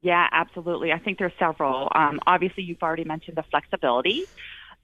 [0.00, 0.92] Yeah, absolutely.
[0.92, 1.88] I think there's several.
[1.94, 4.24] Um, obviously, you've already mentioned the flexibility.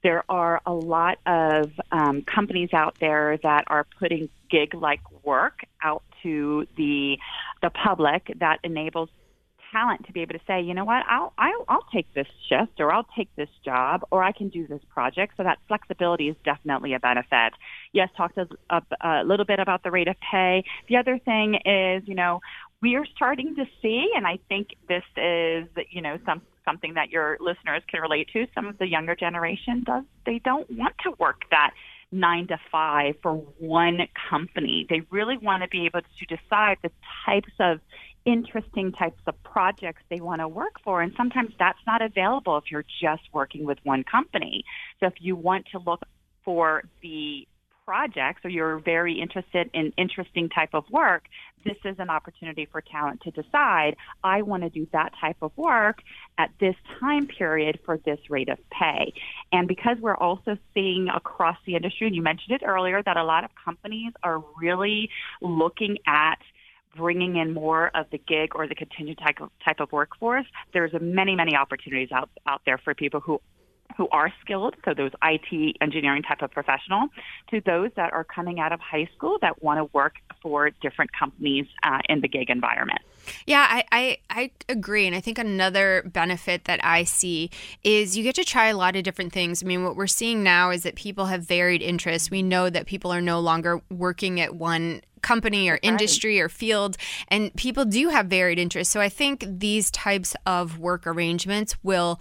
[0.01, 6.03] There are a lot of um, companies out there that are putting gig-like work out
[6.23, 7.17] to the
[7.61, 9.09] the public that enables
[9.71, 12.79] talent to be able to say, you know what, I'll, I'll, I'll take this shift
[12.79, 15.33] or I'll take this job or I can do this project.
[15.37, 17.53] So that flexibility is definitely a benefit.
[17.91, 20.63] Yes, talked a, a, a little bit about the rate of pay.
[20.87, 22.41] The other thing is, you know,
[22.81, 27.09] we are starting to see, and I think this is, you know, some something that
[27.09, 28.45] your listeners can relate to.
[28.53, 31.71] Some of the younger generation does they don't want to work that
[32.11, 34.85] nine to five for one company.
[34.89, 36.91] They really want to be able to decide the
[37.25, 37.79] types of
[38.25, 41.01] interesting types of projects they want to work for.
[41.01, 44.63] And sometimes that's not available if you're just working with one company.
[44.99, 46.01] So if you want to look
[46.43, 47.47] for the
[47.85, 51.23] projects or you're very interested in interesting type of work,
[51.65, 55.51] this is an opportunity for talent to decide, I want to do that type of
[55.57, 55.97] work
[56.37, 59.11] at this time period for this rate of pay.
[59.51, 63.23] And because we're also seeing across the industry, and you mentioned it earlier, that a
[63.23, 65.09] lot of companies are really
[65.41, 66.37] looking at
[66.95, 70.91] bringing in more of the gig or the contingent type of, type of workforce, there's
[70.99, 73.39] many, many opportunities out, out there for people who
[73.97, 77.07] who are skilled, so those IT engineering type of professional,
[77.49, 81.11] to those that are coming out of high school that want to work for different
[81.11, 83.01] companies uh, in the gig environment.
[83.45, 85.05] Yeah, I, I, I agree.
[85.05, 87.49] And I think another benefit that I see
[87.83, 89.61] is you get to try a lot of different things.
[89.61, 92.31] I mean, what we're seeing now is that people have varied interests.
[92.31, 96.97] We know that people are no longer working at one company or industry or field
[97.27, 98.91] and people do have varied interests.
[98.91, 102.19] So i think these types of work arrangements will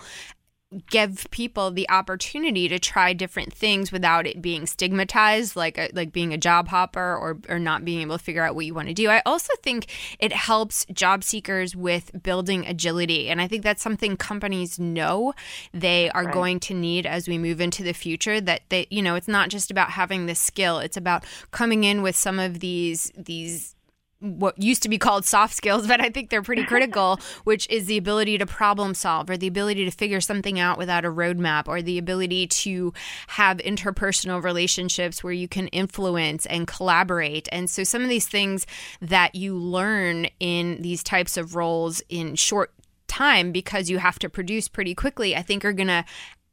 [0.90, 6.12] give people the opportunity to try different things without it being stigmatized like a, like
[6.12, 8.86] being a job hopper or or not being able to figure out what you want
[8.88, 9.08] to do.
[9.08, 9.86] I also think
[10.18, 15.32] it helps job seekers with building agility and I think that's something companies know
[15.72, 16.34] they are right.
[16.34, 19.48] going to need as we move into the future that they you know it's not
[19.48, 23.74] just about having the skill it's about coming in with some of these these
[24.20, 27.86] what used to be called soft skills, but I think they're pretty critical, which is
[27.86, 31.68] the ability to problem solve or the ability to figure something out without a roadmap
[31.68, 32.92] or the ability to
[33.28, 37.48] have interpersonal relationships where you can influence and collaborate.
[37.52, 38.66] And so some of these things
[39.00, 42.72] that you learn in these types of roles in short
[43.06, 46.04] time because you have to produce pretty quickly, I think are going to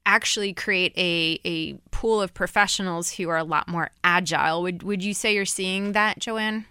[0.05, 4.61] actually create a, a pool of professionals who are a lot more agile.
[4.61, 6.65] Would would you say you're seeing that, Joanne?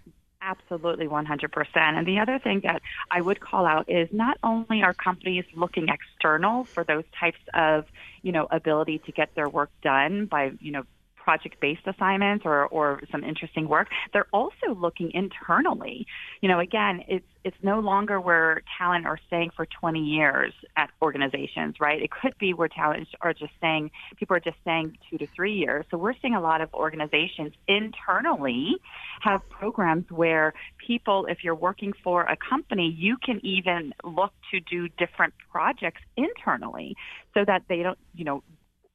[0.46, 1.68] Absolutely, 100%.
[1.74, 5.86] And the other thing that I would call out is not only are companies looking
[5.88, 7.86] external for those types of,
[8.20, 10.82] you know, ability to get their work done by, you know,
[11.24, 16.06] project-based assignments or, or some interesting work, they're also looking internally.
[16.42, 20.88] You know, again, it's it's no longer where talent are staying for 20 years at
[21.02, 22.00] organizations, right?
[22.00, 25.52] It could be where talent are just saying people are just saying two to three
[25.52, 25.84] years.
[25.90, 28.76] So we're seeing a lot of organizations internally
[29.20, 30.54] have programs where
[30.86, 36.00] people, if you're working for a company, you can even look to do different projects
[36.16, 36.96] internally
[37.34, 38.42] so that they don't, you know,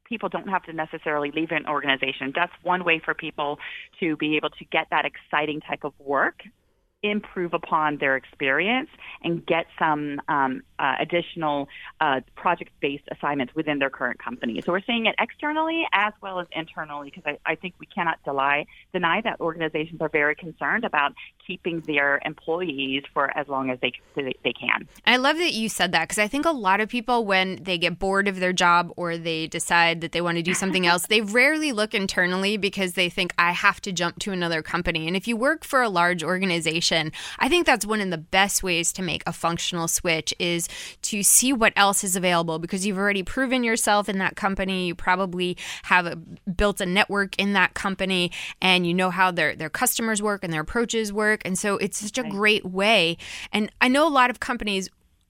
[0.09, 2.33] people don't have to necessarily leave an organization.
[2.35, 3.59] That's one way for people
[3.99, 6.41] to be able to get that exciting type of work
[7.01, 8.89] improve upon their experience
[9.23, 11.67] and get some um, uh, additional
[12.01, 14.61] uh, project-based assignments within their current company.
[14.65, 18.21] So we're seeing it externally as well as internally because I, I think we cannot
[18.25, 21.13] deny, deny that organizations are very concerned about
[21.45, 24.87] keeping their employees for as long as they, they can.
[25.05, 27.77] I love that you said that because I think a lot of people, when they
[27.77, 31.07] get bored of their job or they decide that they want to do something else,
[31.07, 35.07] they rarely look internally because they think, I have to jump to another company.
[35.07, 38.63] And if you work for a large organization, I think that's one of the best
[38.63, 40.67] ways to make a functional switch is
[41.03, 44.87] to see what else is available because you've already proven yourself in that company.
[44.87, 49.55] You probably have a, built a network in that company and you know how their,
[49.55, 51.41] their customers work and their approaches work.
[51.45, 53.17] And so it's such a great way.
[53.51, 54.89] And I know a lot of companies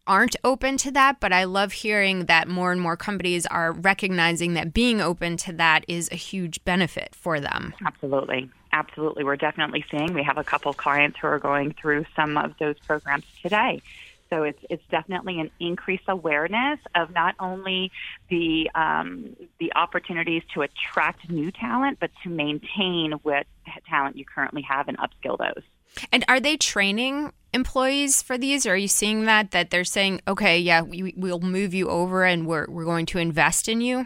[0.09, 4.55] aren't open to that, but I love hearing that more and more companies are recognizing
[4.55, 7.75] that being open to that is a huge benefit for them.
[7.85, 8.49] Absolutely.
[8.71, 9.23] Absolutely.
[9.23, 12.77] We're definitely seeing we have a couple clients who are going through some of those
[12.79, 13.81] programs today.
[14.29, 17.91] So it's it's definitely an increased awareness of not only
[18.29, 23.47] the um, the opportunities to attract new talent, but to maintain what
[23.89, 25.63] talent you currently have and upskill those.
[26.11, 28.67] And are they training employees for these?
[28.67, 32.23] Or are you seeing that that they're saying, okay, yeah, we, we'll move you over
[32.23, 34.05] and we're we're going to invest in you?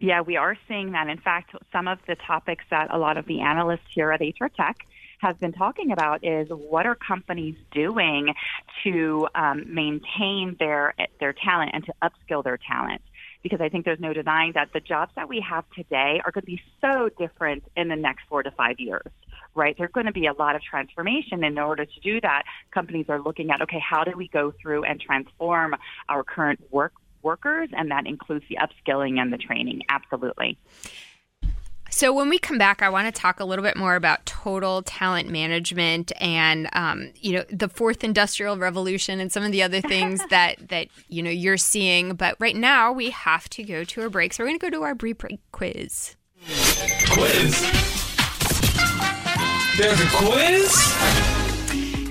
[0.00, 1.08] Yeah, we are seeing that.
[1.08, 4.46] In fact, some of the topics that a lot of the analysts here at HR
[4.46, 4.76] Tech
[5.18, 8.32] have been talking about is what are companies doing
[8.84, 13.02] to um, maintain their their talent and to upskill their talent
[13.42, 16.42] because I think there's no denying that the jobs that we have today are going
[16.42, 19.10] to be so different in the next four to five years
[19.54, 19.74] right?
[19.76, 21.42] There's going to be a lot of transformation.
[21.42, 24.84] In order to do that, companies are looking at, okay, how do we go through
[24.84, 25.74] and transform
[26.08, 27.68] our current work workers?
[27.72, 29.82] And that includes the upskilling and the training.
[29.88, 30.58] Absolutely.
[31.90, 34.82] So, when we come back, I want to talk a little bit more about total
[34.82, 39.80] talent management and, um, you know, the fourth industrial revolution and some of the other
[39.80, 42.14] things that that you know you're seeing.
[42.14, 44.70] But right now, we have to go to a break, so we're going to go
[44.70, 45.16] to our brief
[45.50, 46.16] quiz.
[47.10, 47.62] Quiz.
[49.78, 51.47] There's a quiz?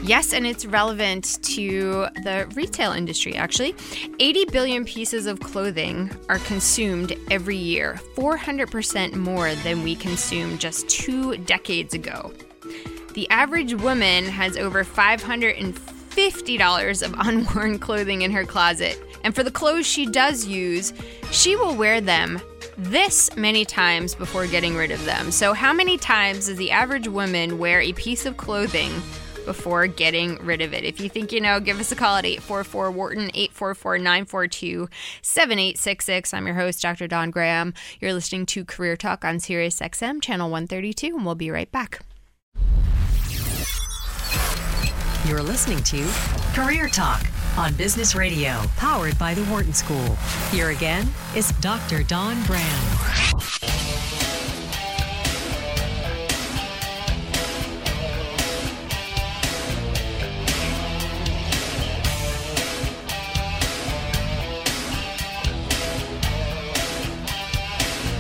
[0.08, 3.76] Yes, and it's relevant to the retail industry, actually.
[4.20, 10.88] 80 billion pieces of clothing are consumed every year, 400% more than we consumed just
[10.88, 12.32] two decades ago.
[13.16, 18.98] The average woman has over $550 of unworn clothing in her closet.
[19.26, 20.94] And for the clothes she does use,
[21.32, 22.40] she will wear them
[22.78, 25.32] this many times before getting rid of them.
[25.32, 29.02] So, how many times does the average woman wear a piece of clothing
[29.48, 30.84] before getting rid of it?
[30.84, 34.90] If you think you know, give us a call at 844 Wharton, 844 942
[35.24, 36.34] 7866.
[36.34, 37.08] I'm your host, Dr.
[37.08, 37.74] Dawn Graham.
[38.00, 42.02] You're listening to Career Talk on Sirius XM, channel 132, and we'll be right back.
[45.26, 46.06] You're listening to
[46.54, 47.26] Career Talk
[47.58, 50.16] on Business Radio, powered by the Wharton School.
[50.52, 52.04] Here again is Dr.
[52.04, 54.27] Dawn Graham.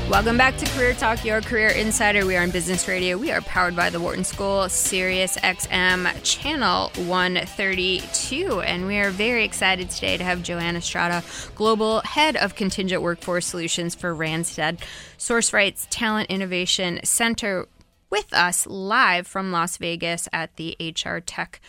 [0.09, 2.25] Welcome back to Career Talk, your career insider.
[2.25, 3.17] We are on Business Radio.
[3.17, 8.61] We are powered by the Wharton School, Sirius XM Channel 132.
[8.61, 11.23] And we are very excited today to have Joanna Estrada,
[11.55, 14.79] Global Head of Contingent Workforce Solutions for Randstad
[15.17, 17.67] Sourcerights Talent Innovation Center,
[18.09, 21.59] with us live from Las Vegas at the HR Tech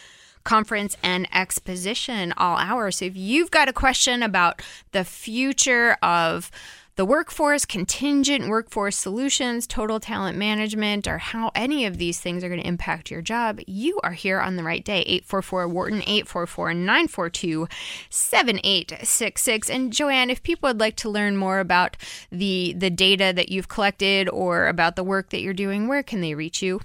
[0.45, 2.93] conference and exposition all hour.
[2.93, 6.53] So if you've got a question about the future of
[6.99, 12.49] the workforce, contingent workforce solutions, total talent management, or how any of these things are
[12.49, 15.03] going to impact your job, you are here on the right day.
[15.03, 17.69] 844 Wharton, 844 942
[18.11, 19.71] 7866.
[19.71, 21.97] And Joanne, if people would like to learn more about
[22.33, 26.21] the, the data that you've collected or about the work that you're doing, where can
[26.21, 26.81] they reach you?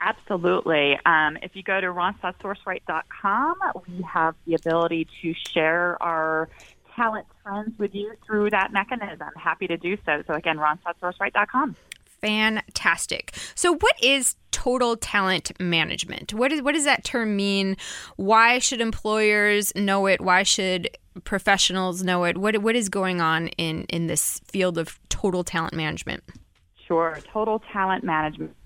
[0.00, 0.98] Absolutely.
[1.04, 3.54] Um, if you go to randstadsourceright.com,
[3.86, 6.48] we have the ability to share our
[6.96, 9.28] talent friends with you through that mechanism.
[9.36, 10.22] Happy to do so.
[10.26, 11.76] So again, randstadsourceright.com.
[12.20, 13.34] Fantastic.
[13.54, 16.32] So, what is total talent management?
[16.32, 17.76] What is what does that term mean?
[18.16, 20.20] Why should employers know it?
[20.20, 20.88] Why should
[21.24, 22.38] professionals know it?
[22.38, 26.24] What what is going on in in this field of total talent management?
[26.86, 28.56] Sure, total talent management.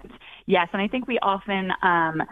[0.46, 2.22] Yes, and I think we often um,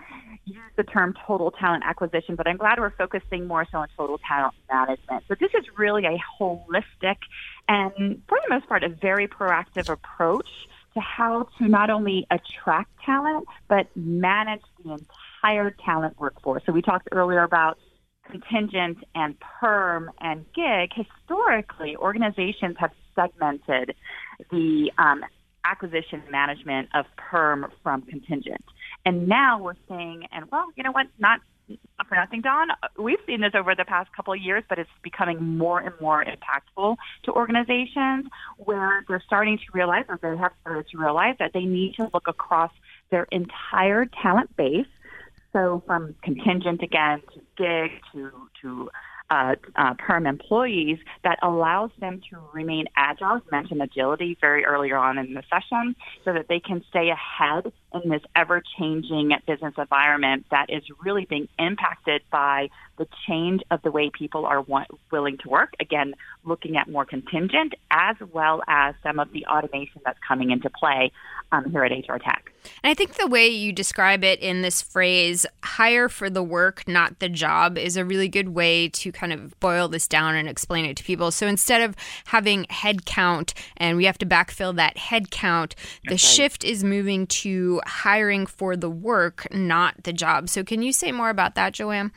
[0.48, 4.18] use the term total talent acquisition, but I'm glad we're focusing more so on total
[4.26, 5.24] talent management.
[5.28, 7.16] So this is really a holistic
[7.68, 10.48] and, for the most part, a very proactive approach
[10.94, 14.96] to how to not only attract talent, but manage the
[15.42, 16.62] entire talent workforce.
[16.66, 17.78] So we talked earlier about
[18.30, 20.92] contingent and perm and gig.
[20.94, 23.94] Historically, organizations have segmented
[24.50, 25.24] the um,
[25.64, 28.64] acquisition management of perm from contingent.
[29.04, 31.40] And now we're seeing, and well, you know what, not
[32.08, 32.68] for nothing, Dawn,
[32.98, 36.24] we've seen this over the past couple of years, but it's becoming more and more
[36.24, 38.26] impactful to organizations
[38.56, 42.10] where they're starting to realize, or they have started to realize, that they need to
[42.14, 42.72] look across
[43.10, 44.86] their entire talent base.
[45.52, 48.30] So from contingent again to gig to
[48.62, 48.90] to
[49.30, 53.36] uh, uh, perm employees that allows them to remain agile.
[53.36, 57.72] You mentioned agility very earlier on in the session, so that they can stay ahead
[57.94, 62.68] in this ever-changing business environment that is really being impacted by
[62.98, 65.74] the change of the way people are want, willing to work.
[65.80, 66.14] Again,
[66.44, 71.12] looking at more contingent as well as some of the automation that's coming into play
[71.52, 72.52] um, here at HR Tech.
[72.82, 76.86] And I think the way you describe it in this phrase, hire for the work,
[76.86, 80.48] not the job, is a really good way to kind of boil this down and
[80.48, 81.30] explain it to people.
[81.30, 85.74] So instead of having head count and we have to backfill that head count,
[86.04, 86.16] the okay.
[86.16, 90.48] shift is moving to hiring for the work, not the job.
[90.48, 92.12] So can you say more about that, Joanne?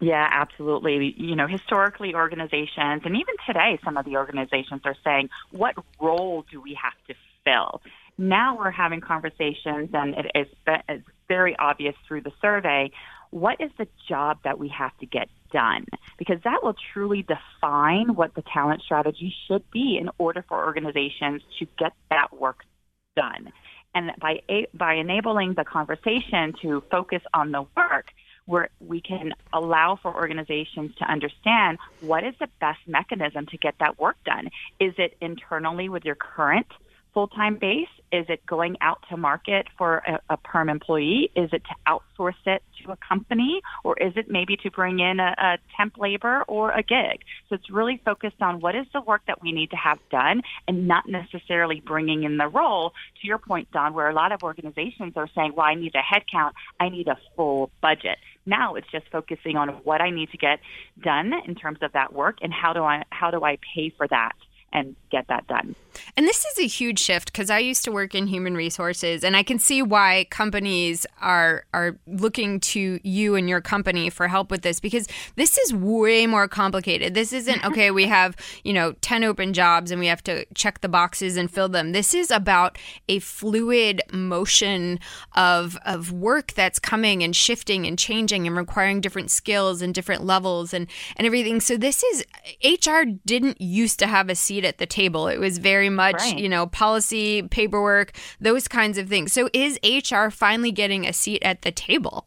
[0.00, 1.14] Yeah, absolutely.
[1.16, 6.44] You know, historically, organizations, and even today, some of the organizations are saying, what role
[6.50, 7.80] do we have to fill?
[8.18, 10.46] Now we're having conversations, and it is
[10.88, 12.90] it's very obvious through the survey
[13.34, 15.86] what is the job that we have to get done?
[16.18, 21.42] Because that will truly define what the talent strategy should be in order for organizations
[21.58, 22.60] to get that work
[23.16, 23.52] done.
[23.94, 24.40] And by
[24.74, 28.06] by enabling the conversation to focus on the work,
[28.46, 33.74] where we can allow for organizations to understand what is the best mechanism to get
[33.80, 34.50] that work done.
[34.80, 36.66] Is it internally with your current
[37.14, 37.88] full time base?
[38.12, 41.30] Is it going out to market for a, a, perm employee?
[41.34, 43.60] Is it to outsource it to a company?
[43.82, 47.22] Or is it maybe to bring in a, a temp labor or a gig?
[47.48, 50.42] So it's really focused on what is the work that we need to have done
[50.68, 54.42] and not necessarily bringing in the role, to your point, Dawn, where a lot of
[54.42, 58.18] organizations are saying, well, I need a headcount, I need a full budget.
[58.46, 60.60] Now it's just focusing on what I need to get
[61.02, 64.06] done in terms of that work and how do I how do I pay for
[64.08, 64.32] that
[64.74, 65.76] and get that done.
[66.16, 69.36] And this is a huge shift because I used to work in human resources and
[69.36, 74.50] I can see why companies are are looking to you and your company for help
[74.50, 75.06] with this because
[75.36, 77.14] this is way more complicated.
[77.14, 80.80] This isn't okay, we have, you know, 10 open jobs and we have to check
[80.80, 81.92] the boxes and fill them.
[81.92, 82.76] This is about
[83.08, 84.98] a fluid motion
[85.36, 90.24] of of work that's coming and shifting and changing and requiring different skills and different
[90.24, 91.60] levels and and everything.
[91.60, 92.24] So this is
[92.64, 95.28] HR didn't used to have a seat seat at the table.
[95.28, 96.38] It was very much, right.
[96.38, 99.32] you know, policy, paperwork, those kinds of things.
[99.32, 102.26] So is HR finally getting a seat at the table?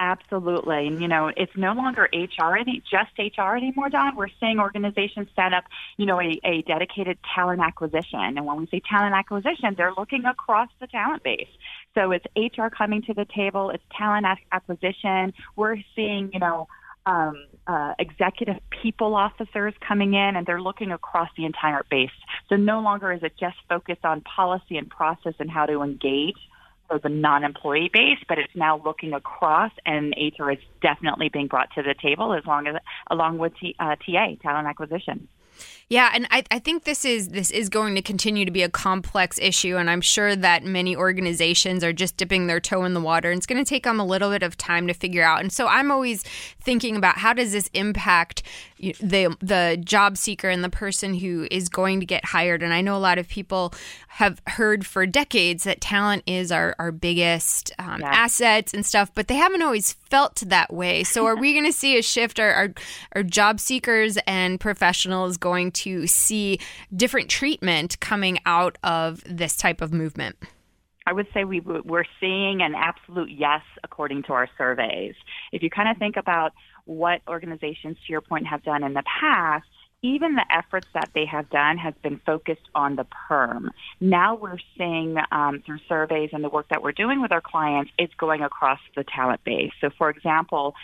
[0.00, 0.86] Absolutely.
[0.86, 4.14] And, you know, it's no longer HR, any, just HR anymore, Dawn.
[4.14, 5.64] We're seeing organizations set up,
[5.96, 8.20] you know, a, a dedicated talent acquisition.
[8.20, 11.48] And when we say talent acquisition, they're looking across the talent base.
[11.94, 15.32] So it's HR coming to the table, it's talent acquisition.
[15.56, 16.68] We're seeing, you know,
[17.06, 22.10] um, uh, executive people officers coming in, and they're looking across the entire base.
[22.48, 26.38] So no longer is it just focused on policy and process and how to engage
[26.88, 31.68] for the non-employee base, but it's now looking across, and HR is definitely being brought
[31.74, 32.76] to the table as long as
[33.10, 35.28] along with T, uh, TA talent acquisition.
[35.90, 38.68] Yeah, and I, I think this is this is going to continue to be a
[38.68, 43.00] complex issue, and I'm sure that many organizations are just dipping their toe in the
[43.00, 45.40] water, and it's going to take them a little bit of time to figure out.
[45.40, 46.24] And so I'm always
[46.60, 48.42] thinking about how does this impact
[48.78, 52.62] the the job seeker and the person who is going to get hired.
[52.62, 53.72] And I know a lot of people
[54.08, 58.10] have heard for decades that talent is our our biggest um, yeah.
[58.10, 61.02] assets and stuff, but they haven't always felt that way.
[61.02, 62.38] So are we going to see a shift?
[62.38, 62.74] Are, are
[63.14, 66.60] are job seekers and professionals going to see
[66.94, 70.36] different treatment coming out of this type of movement?
[71.06, 75.14] I would say we, we're seeing an absolute yes according to our surveys.
[75.52, 76.52] If you kind of think about
[76.84, 79.66] what organizations, to your point, have done in the past,
[80.02, 83.70] even the efforts that they have done has been focused on the perm.
[84.00, 87.90] Now we're seeing um, through surveys and the work that we're doing with our clients,
[87.98, 89.72] it's going across the talent base.
[89.80, 90.74] So, for example,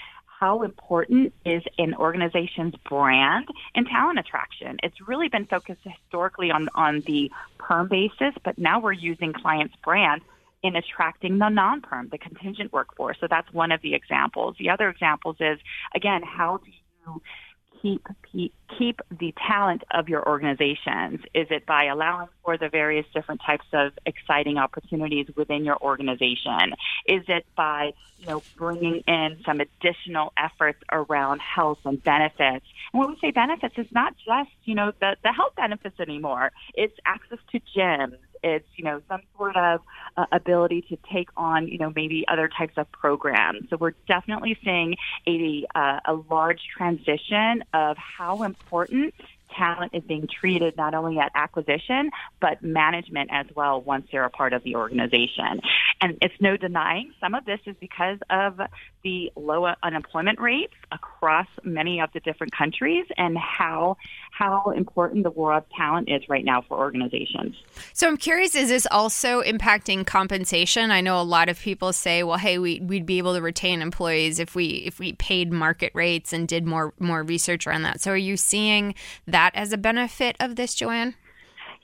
[0.45, 4.77] how important is an organization's brand and talent attraction?
[4.83, 9.75] It's really been focused historically on, on the perm basis, but now we're using clients'
[9.83, 10.21] brand
[10.63, 13.17] in attracting the non-perm, the contingent workforce.
[13.21, 14.57] So that's one of the examples.
[14.59, 15.59] The other examples is,
[15.95, 17.23] again, how do you
[17.85, 18.07] keep
[18.79, 21.21] keep the talent of your organizations?
[21.35, 26.75] Is it by allowing for the various different types of exciting opportunities within your organization?
[27.07, 32.67] Is it by you know bringing in some additional efforts around health and benefits?
[32.93, 36.53] And when we say benefits, it's not just you know the the health benefits anymore.
[36.75, 39.81] It's access to gyms it's you know some sort of
[40.17, 43.69] uh, ability to take on you know maybe other types of programs.
[43.71, 49.15] So we're definitely seeing a uh, a large transition of how important
[49.57, 54.31] talent is being treated not only at acquisition, but management as well once they're a
[54.31, 55.61] part of the organization.
[56.01, 58.61] And it's no denying some of this is because of
[59.03, 63.97] the low unemployment rates across many of the different countries and how
[64.31, 67.55] how important the war of talent is right now for organizations.
[67.93, 70.91] So I'm curious, is this also impacting compensation?
[70.91, 73.81] I know a lot of people say, well, hey, we, we'd be able to retain
[73.81, 78.01] employees if we if we paid market rates and did more more research around that.
[78.01, 78.95] So are you seeing
[79.27, 81.15] that as a benefit of this, Joanne?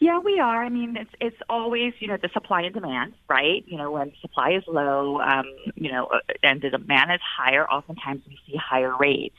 [0.00, 0.64] Yeah, we are.
[0.64, 3.62] I mean, it's it's always you know the supply and demand, right?
[3.66, 5.44] You know, when supply is low, um,
[5.74, 9.36] you know, uh, and the demand is higher, oftentimes we see higher rates.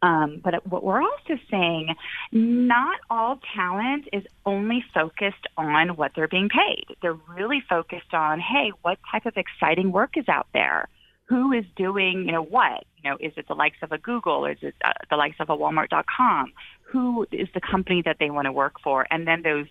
[0.00, 1.94] Um, but what we're also saying,
[2.32, 6.86] not all talent is only focused on what they're being paid.
[7.02, 10.88] They're really focused on, hey, what type of exciting work is out there?
[11.24, 12.84] Who is doing, you know, what?
[13.08, 14.44] You know, is it the likes of a Google?
[14.44, 16.52] Is it uh, the likes of a Walmart.com?
[16.82, 19.06] Who is the company that they want to work for?
[19.10, 19.66] And then those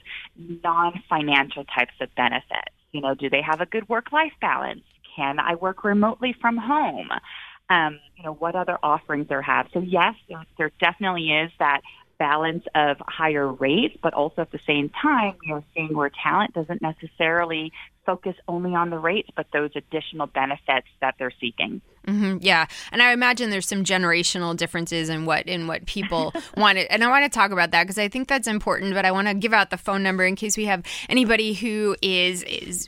[0.64, 2.74] non-financial types of benefits.
[2.94, 4.82] You know, do they have a good work-life balance?
[5.16, 7.10] Can I work remotely from home?
[7.70, 9.68] um, you know, what other offerings there have.
[9.74, 10.16] So yes,
[10.58, 11.82] there, definitely is that
[12.18, 16.54] balance of higher rates, but also at the same time, we are seeing where talent
[16.54, 17.72] doesn't necessarily
[18.08, 21.82] focus only on the rates, but those additional benefits that they're seeking.
[22.08, 26.78] Mm-hmm, yeah, and I imagine there's some generational differences in what in what people want,
[26.78, 28.94] It, and I want to talk about that because I think that's important.
[28.94, 31.98] But I want to give out the phone number in case we have anybody who
[32.02, 32.88] is is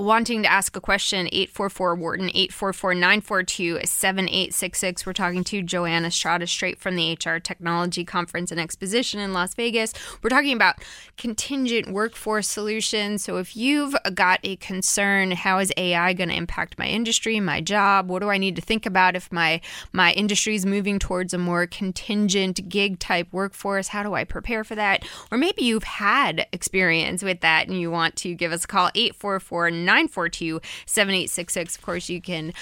[0.00, 5.04] wanting to ask a question, 844 Wharton, 844 942 7866.
[5.04, 9.54] We're talking to Joanna Estrada straight from the HR Technology Conference and Exposition in Las
[9.54, 9.92] Vegas.
[10.22, 10.76] We're talking about
[11.18, 13.22] contingent workforce solutions.
[13.22, 17.60] So if you've got a concern, how is AI going to impact my industry, my
[17.60, 18.08] job?
[18.08, 19.60] What do I need to think about if my,
[19.92, 23.88] my industry is moving towards a more contingent gig type workforce?
[23.88, 25.04] How do I prepare for that?
[25.30, 28.90] Or maybe you've had experience with that and you want to give us a call,
[28.94, 31.76] 844 942 7866.
[31.76, 32.52] Of course, you can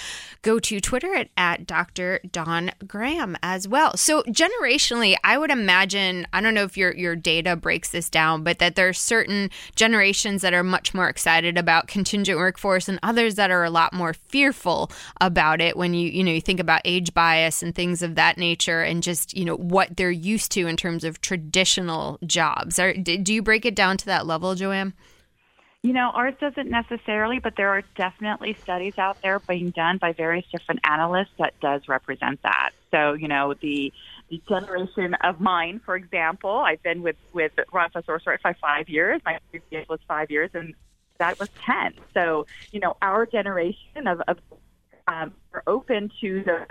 [0.41, 2.21] go to Twitter at, at Dr.
[2.33, 3.97] Dawn Graham as well.
[3.99, 8.45] So, generationally, I would imagine, I don't know if your, your data breaks this down,
[8.45, 12.99] but that there are certain generations that are much more excited about contingent workforce and
[13.03, 16.61] others that are a lot more fearful about it when you, you know, you think
[16.61, 20.51] about age bias and things of that nature and just, you know, what they're used
[20.53, 22.79] to in terms of traditional jobs.
[22.79, 24.95] Are, do you break it down to that level, Joanne?
[25.85, 30.13] You know, ours doesn't necessarily, but there are definitely studies out there being done by
[30.13, 32.71] various different analysts that does represent that.
[32.91, 33.93] So, you know, the
[34.29, 39.21] the generation of mine, for example, I've been with with Randstad Sourceright for five years.
[39.25, 40.75] My previous was five years, and
[41.19, 41.95] that was ten.
[42.13, 44.39] So, you know, our generation of, of
[45.07, 46.67] um, are open to the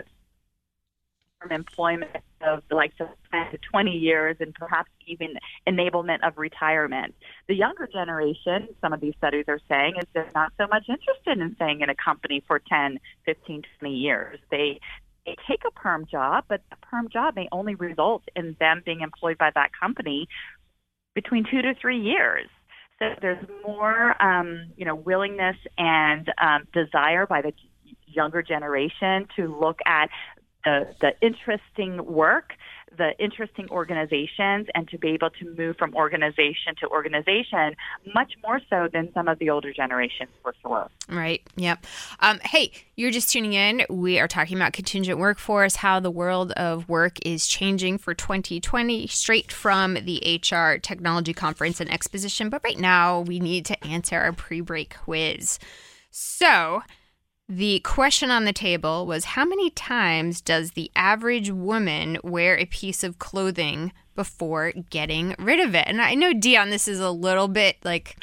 [1.52, 2.12] employment
[2.42, 5.36] of like likes of 10 to 20 years and perhaps even
[5.68, 7.16] enablement of retirement.
[7.48, 11.40] The younger generation, some of these studies are saying, is they're not so much interested
[11.40, 14.40] in staying in a company for 10, 15, 20 years.
[14.52, 14.80] They
[15.26, 19.02] they take a perm job, but the perm job may only result in them being
[19.02, 20.30] employed by that company
[21.16, 22.48] between two to three years.
[23.00, 27.52] So there's more, um, you know, willingness and um, desire by the
[28.06, 30.10] younger generation to look at
[30.68, 32.52] the, the interesting work,
[32.98, 37.74] the interesting organizations, and to be able to move from organization to organization
[38.14, 41.16] much more so than some of the older generations were for sure.
[41.16, 41.42] Right.
[41.56, 41.86] Yep.
[42.20, 43.86] Um, hey, you're just tuning in.
[43.90, 49.08] We are talking about contingent workforce, how the world of work is changing for 2020,
[49.08, 52.50] straight from the HR Technology Conference and Exposition.
[52.50, 55.60] But right now, we need to answer our pre break quiz.
[56.10, 56.82] So,
[57.50, 62.66] the question on the table was how many times does the average woman wear a
[62.66, 65.86] piece of clothing before getting rid of it?
[65.88, 68.18] And I know Dion, this is a little bit like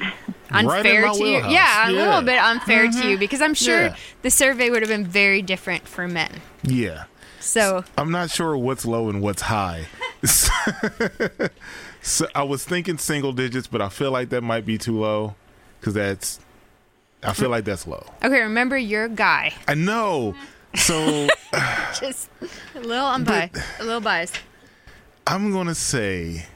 [0.50, 1.24] unfair my to you.
[1.24, 1.52] wheelhouse.
[1.52, 3.18] Yeah, a little bit unfair to you mm-hmm.
[3.18, 3.96] because I'm sure Yeah.
[4.22, 6.42] the survey would have been very different for men.
[6.62, 7.04] Yeah.
[7.40, 9.86] So I'm not sure what's low and what's high.
[10.24, 15.34] so I was thinking single digits, but I feel like that might be too low
[15.80, 16.40] because that's.
[17.24, 18.04] I feel like that's low.
[18.22, 19.54] okay, remember you're a guy.
[19.66, 20.34] I know.
[20.74, 21.28] So
[22.00, 22.28] Just
[22.74, 23.56] a little I'm unbiased.
[23.80, 24.40] A little biased.
[25.26, 26.46] I'm gonna say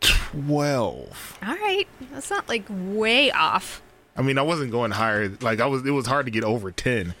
[0.00, 1.38] twelve.
[1.46, 1.86] All right.
[2.12, 3.82] That's not like way off.
[4.16, 5.28] I mean, I wasn't going higher.
[5.40, 7.14] Like I was, it was hard to get over ten.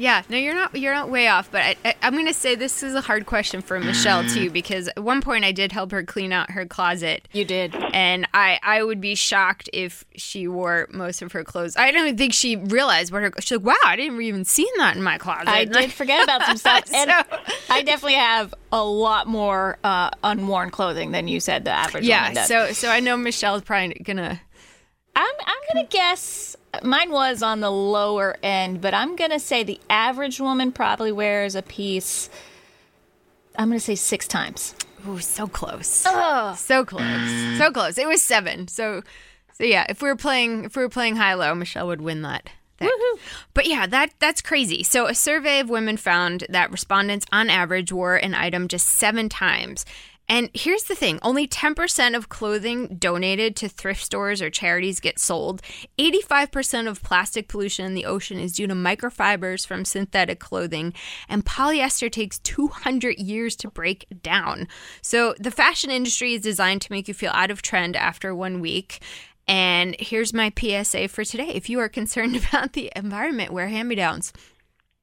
[0.00, 0.74] Yeah, no, you're not.
[0.74, 3.26] You're not way off, but I, I, I'm going to say this is a hard
[3.26, 4.32] question for Michelle Mm.
[4.34, 7.74] too, because at one point I did help her clean out her closet, You did.
[7.92, 11.76] and I I would be shocked if she wore most of her clothes.
[11.76, 13.32] I don't even think she realized what her.
[13.40, 16.44] She's like, "Wow, I didn't even see that in my closet." I did forget about
[16.46, 17.38] some stuff, and So-
[17.68, 22.44] I definitely have a lot more uh, unworn clothing than you said the average yeah,
[22.44, 24.40] so so I know Michelle's probably gonna.
[25.14, 29.80] I'm I'm gonna guess mine was on the lower end, but I'm gonna say the
[29.88, 32.30] average woman probably wears a piece.
[33.56, 34.74] I'm gonna say six times.
[35.08, 36.04] Ooh, so close.
[36.58, 37.58] So close.
[37.58, 37.98] So close.
[37.98, 38.68] It was seven.
[38.68, 39.02] So,
[39.54, 39.86] so yeah.
[39.88, 42.50] If we were playing, if we were playing high low, Michelle would win that.
[43.52, 44.82] But yeah, that that's crazy.
[44.82, 49.28] So a survey of women found that respondents on average wore an item just seven
[49.28, 49.84] times.
[50.30, 55.18] And here's the thing only 10% of clothing donated to thrift stores or charities get
[55.18, 55.60] sold.
[55.98, 60.94] 85% of plastic pollution in the ocean is due to microfibers from synthetic clothing.
[61.28, 64.68] And polyester takes 200 years to break down.
[65.02, 68.60] So the fashion industry is designed to make you feel out of trend after one
[68.60, 69.02] week.
[69.48, 71.48] And here's my PSA for today.
[71.48, 74.32] If you are concerned about the environment, wear hand me downs.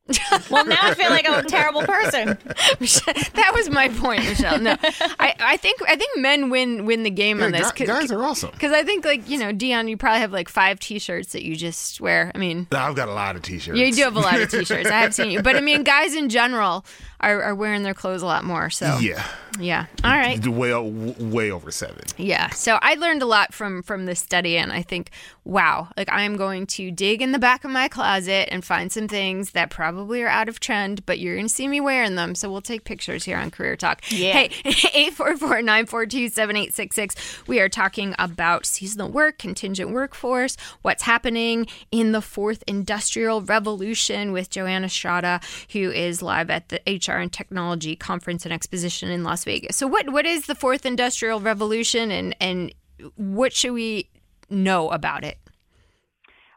[0.49, 2.27] Well, now I feel like I'm a terrible person.
[2.47, 4.59] that was my point, Michelle.
[4.59, 4.75] No,
[5.19, 7.71] I, I think I think men win win the game on this.
[7.71, 8.51] gu- guys are awesome.
[8.51, 11.55] Because I think like you know Dion, you probably have like five T-shirts that you
[11.55, 12.31] just wear.
[12.33, 13.77] I mean, I've got a lot of t-shirts.
[13.77, 14.89] you do have a lot of T-shirts.
[14.89, 16.85] I have seen you, but I mean, guys in general
[17.19, 18.69] are, are wearing their clothes a lot more.
[18.69, 19.25] So Yeah,
[19.59, 19.85] yeah.
[20.03, 20.45] All right.
[20.45, 20.73] way
[21.19, 22.03] way over seven.
[22.17, 22.49] Yeah.
[22.49, 25.11] So I learned a lot from from this study and I think
[25.47, 29.07] wow, like I'm going to dig in the back of my closet and find some
[29.07, 32.35] things that probably are out of trend, but you're going to see me wearing them.
[32.35, 34.01] So we'll take pictures here on Career Talk.
[34.11, 34.33] Yeah.
[34.33, 34.49] Hey,
[35.11, 37.47] 844-942-7866.
[37.47, 44.33] We are talking about seasonal work, contingent workforce, what's happening in the fourth industrial revolution
[44.33, 45.39] with Joanna Estrada,
[45.71, 49.75] who is live at the HR and Technology Conference and Exposition in Las Vegas.
[49.75, 52.73] So what what is the fourth industrial revolution and and
[53.15, 54.09] what should we
[54.49, 55.37] know about it?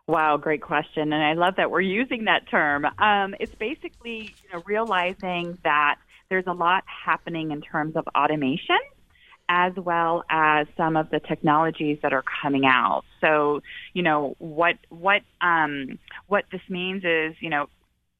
[0.06, 1.12] Wow, great question.
[1.12, 2.84] And I love that we're using that term.
[2.98, 5.96] Um, it's basically you know, realizing that
[6.30, 8.78] there's a lot happening in terms of automation
[9.48, 13.02] as well as some of the technologies that are coming out.
[13.20, 15.98] So, you know, what what um,
[16.28, 17.68] what this means is, you know,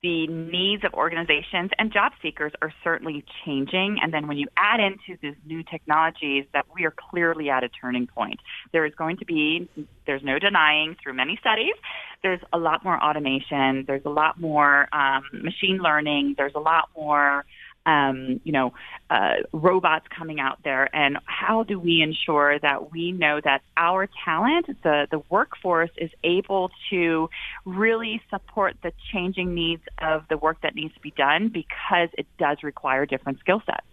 [0.03, 3.99] the needs of organizations and job seekers are certainly changing.
[4.03, 7.69] And then when you add into these new technologies, that we are clearly at a
[7.69, 8.41] turning point.
[8.73, 9.69] There is going to be,
[10.07, 11.75] there's no denying through many studies,
[12.23, 16.89] there's a lot more automation, there's a lot more um, machine learning, there's a lot
[16.97, 17.45] more.
[17.91, 18.73] Um, you know,
[19.11, 24.09] uh, robots coming out there, and how do we ensure that we know that our
[24.25, 27.29] talent, the the workforce, is able to
[27.65, 32.27] really support the changing needs of the work that needs to be done because it
[32.39, 33.87] does require different skill sets.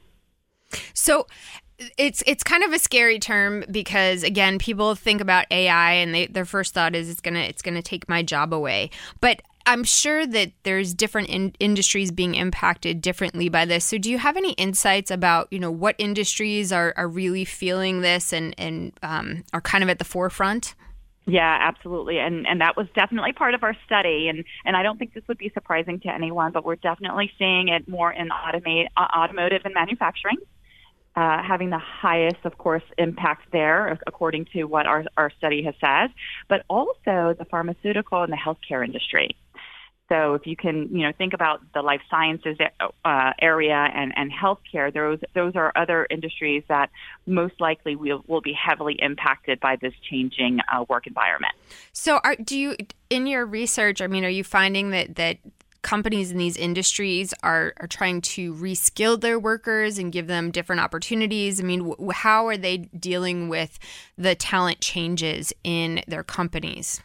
[0.93, 1.27] So
[1.97, 6.27] it's it's kind of a scary term because again, people think about AI and they,
[6.27, 8.89] their first thought is it's gonna it's gonna take my job away.
[9.21, 13.83] But I'm sure that there's different in- industries being impacted differently by this.
[13.83, 18.01] So do you have any insights about you know what industries are, are really feeling
[18.01, 20.73] this and and um, are kind of at the forefront?
[21.25, 22.17] Yeah, absolutely.
[22.19, 25.27] And and that was definitely part of our study and and I don't think this
[25.27, 29.63] would be surprising to anyone, but we're definitely seeing it more in automate uh, automotive
[29.65, 30.37] and manufacturing.
[31.17, 35.73] Uh, having the highest, of course, impact there, according to what our, our study has
[35.81, 36.13] said,
[36.47, 39.35] but also the pharmaceutical and the healthcare industry.
[40.09, 42.57] So if you can, you know, think about the life sciences
[43.03, 46.89] uh, area and, and healthcare, those those are other industries that
[47.25, 51.53] most likely will, will be heavily impacted by this changing uh, work environment.
[51.91, 52.75] So are do you
[53.09, 54.01] in your research?
[54.01, 55.39] I mean, are you finding that that
[55.81, 60.81] companies in these industries are, are trying to reskill their workers and give them different
[60.81, 61.61] opportunities?
[61.61, 63.79] I mean, w- how are they dealing with
[64.17, 67.01] the talent changes in their companies?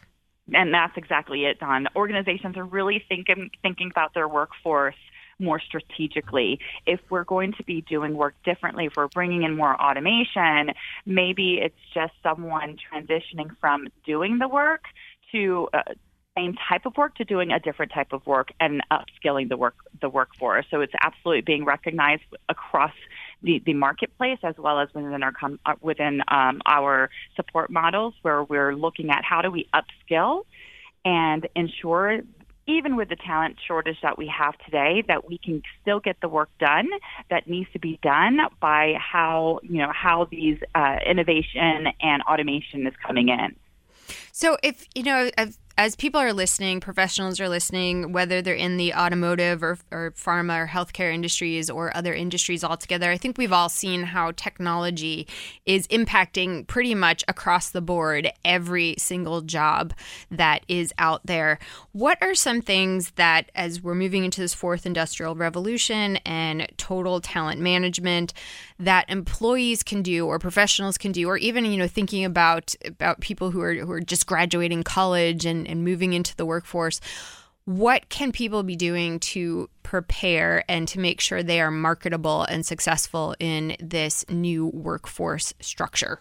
[0.53, 1.87] And that's exactly it, Dawn.
[1.95, 4.95] Organizations are really thinking thinking about their workforce
[5.39, 6.59] more strategically.
[6.85, 10.73] If we're going to be doing work differently, if we're bringing in more automation,
[11.05, 14.83] maybe it's just someone transitioning from doing the work
[15.31, 15.81] to uh,
[16.37, 19.75] same type of work to doing a different type of work and upskilling the work
[20.01, 20.65] the workforce.
[20.71, 22.93] So it's absolutely being recognized across
[23.43, 28.13] the, the marketplace as well as within our com- uh, within um, our support models
[28.21, 30.45] where we're looking at how do we upskill
[31.05, 32.21] and ensure
[32.65, 36.29] even with the talent shortage that we have today that we can still get the
[36.29, 36.87] work done
[37.29, 42.87] that needs to be done by how you know how these uh, innovation and automation
[42.87, 43.55] is coming in
[44.33, 45.29] so if you know
[45.75, 50.63] as people are listening, professionals are listening, whether they're in the automotive or, or pharma
[50.63, 55.27] or healthcare industries or other industries altogether, I think we've all seen how technology
[55.65, 59.93] is impacting pretty much across the board every single job
[60.29, 61.57] that is out there.
[61.91, 67.19] What are some things that, as we're moving into this fourth industrial revolution and total
[67.19, 68.33] talent management,
[68.77, 73.21] that employees can do or professionals can do, or even you know thinking about about
[73.21, 76.99] people who are who are just graduating college and and, moving into the workforce,
[77.65, 82.65] what can people be doing to prepare and to make sure they are marketable and
[82.65, 86.19] successful in this new workforce structure?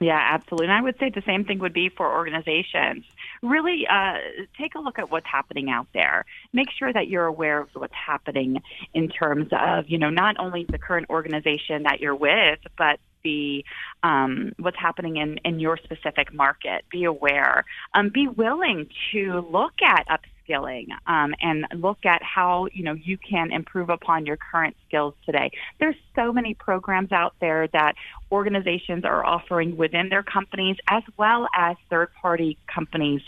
[0.00, 0.68] Yeah, absolutely.
[0.68, 3.04] And I would say the same thing would be for organizations.
[3.42, 4.14] Really uh,
[4.58, 6.24] take a look at what's happening out there.
[6.54, 8.62] Make sure that you're aware of what's happening
[8.94, 13.64] in terms of, you know, not only the current organization that you're with, but the
[14.02, 16.84] um, what's happening in, in your specific market.
[16.90, 17.64] Be aware.
[17.94, 23.18] Um, be willing to look at upskilling um, and look at how you know you
[23.18, 25.50] can improve upon your current skills today.
[25.78, 27.94] There's so many programs out there that
[28.32, 33.22] organizations are offering within their companies, as well as third-party companies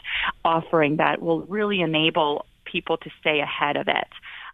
[0.45, 4.09] offering that will really enable people to stay ahead of it.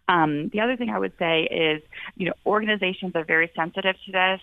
[0.09, 1.83] Um, the other thing I would say is,
[2.17, 4.41] you know, organizations are very sensitive to this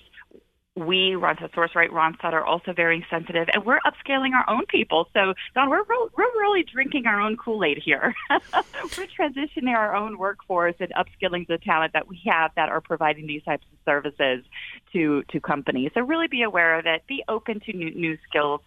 [0.76, 5.08] we, Randstad SourceRight, Randstad, are also very sensitive, and we're upscaling our own people.
[5.14, 8.14] So, Dawn, we're we're really drinking our own Kool Aid here.
[8.30, 13.26] we're transitioning our own workforce and upskilling the talent that we have that are providing
[13.26, 14.44] these types of services
[14.92, 15.92] to to companies.
[15.94, 17.04] So, really be aware of it.
[17.08, 18.60] Be open to new, new skills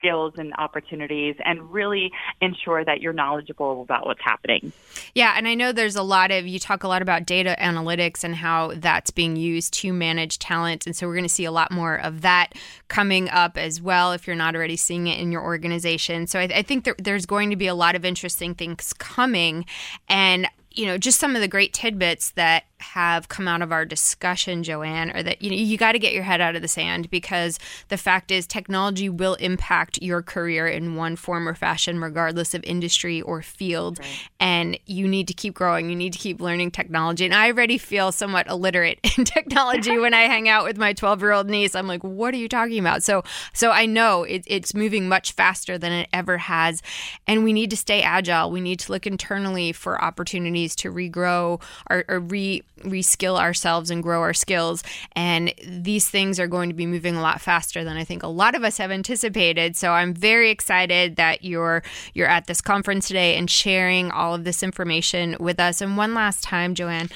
[0.00, 4.72] skills and opportunities and really ensure that you're knowledgeable about what's happening.
[5.14, 8.24] Yeah, and I know there's a lot of you talk a lot about data analytics
[8.24, 11.52] and how that's being used to manage talent and so we're going to see a
[11.52, 12.54] lot more of that
[12.88, 16.26] coming up as well if you're not already seeing it in your organization.
[16.26, 19.66] So I, I think there, there's going to be a lot of interesting things coming
[20.08, 23.84] and you know just some of the great tidbits that have come out of our
[23.84, 26.68] discussion, Joanne, or that you know you got to get your head out of the
[26.68, 27.58] sand because
[27.88, 32.64] the fact is technology will impact your career in one form or fashion, regardless of
[32.64, 34.28] industry or field, right.
[34.40, 35.90] and you need to keep growing.
[35.90, 37.24] You need to keep learning technology.
[37.24, 41.20] And I already feel somewhat illiterate in technology when I hang out with my 12
[41.20, 41.74] year old niece.
[41.74, 43.02] I'm like, what are you talking about?
[43.02, 43.22] So,
[43.52, 46.82] so I know it, it's moving much faster than it ever has,
[47.26, 48.50] and we need to stay agile.
[48.50, 54.02] We need to look internally for opportunities to regrow or, or re reskill ourselves and
[54.02, 54.82] grow our skills.
[55.12, 58.28] And these things are going to be moving a lot faster than I think a
[58.28, 59.76] lot of us have anticipated.
[59.76, 61.82] So I'm very excited that you're
[62.14, 65.80] you're at this conference today and sharing all of this information with us.
[65.80, 67.10] And one last time, Joanne,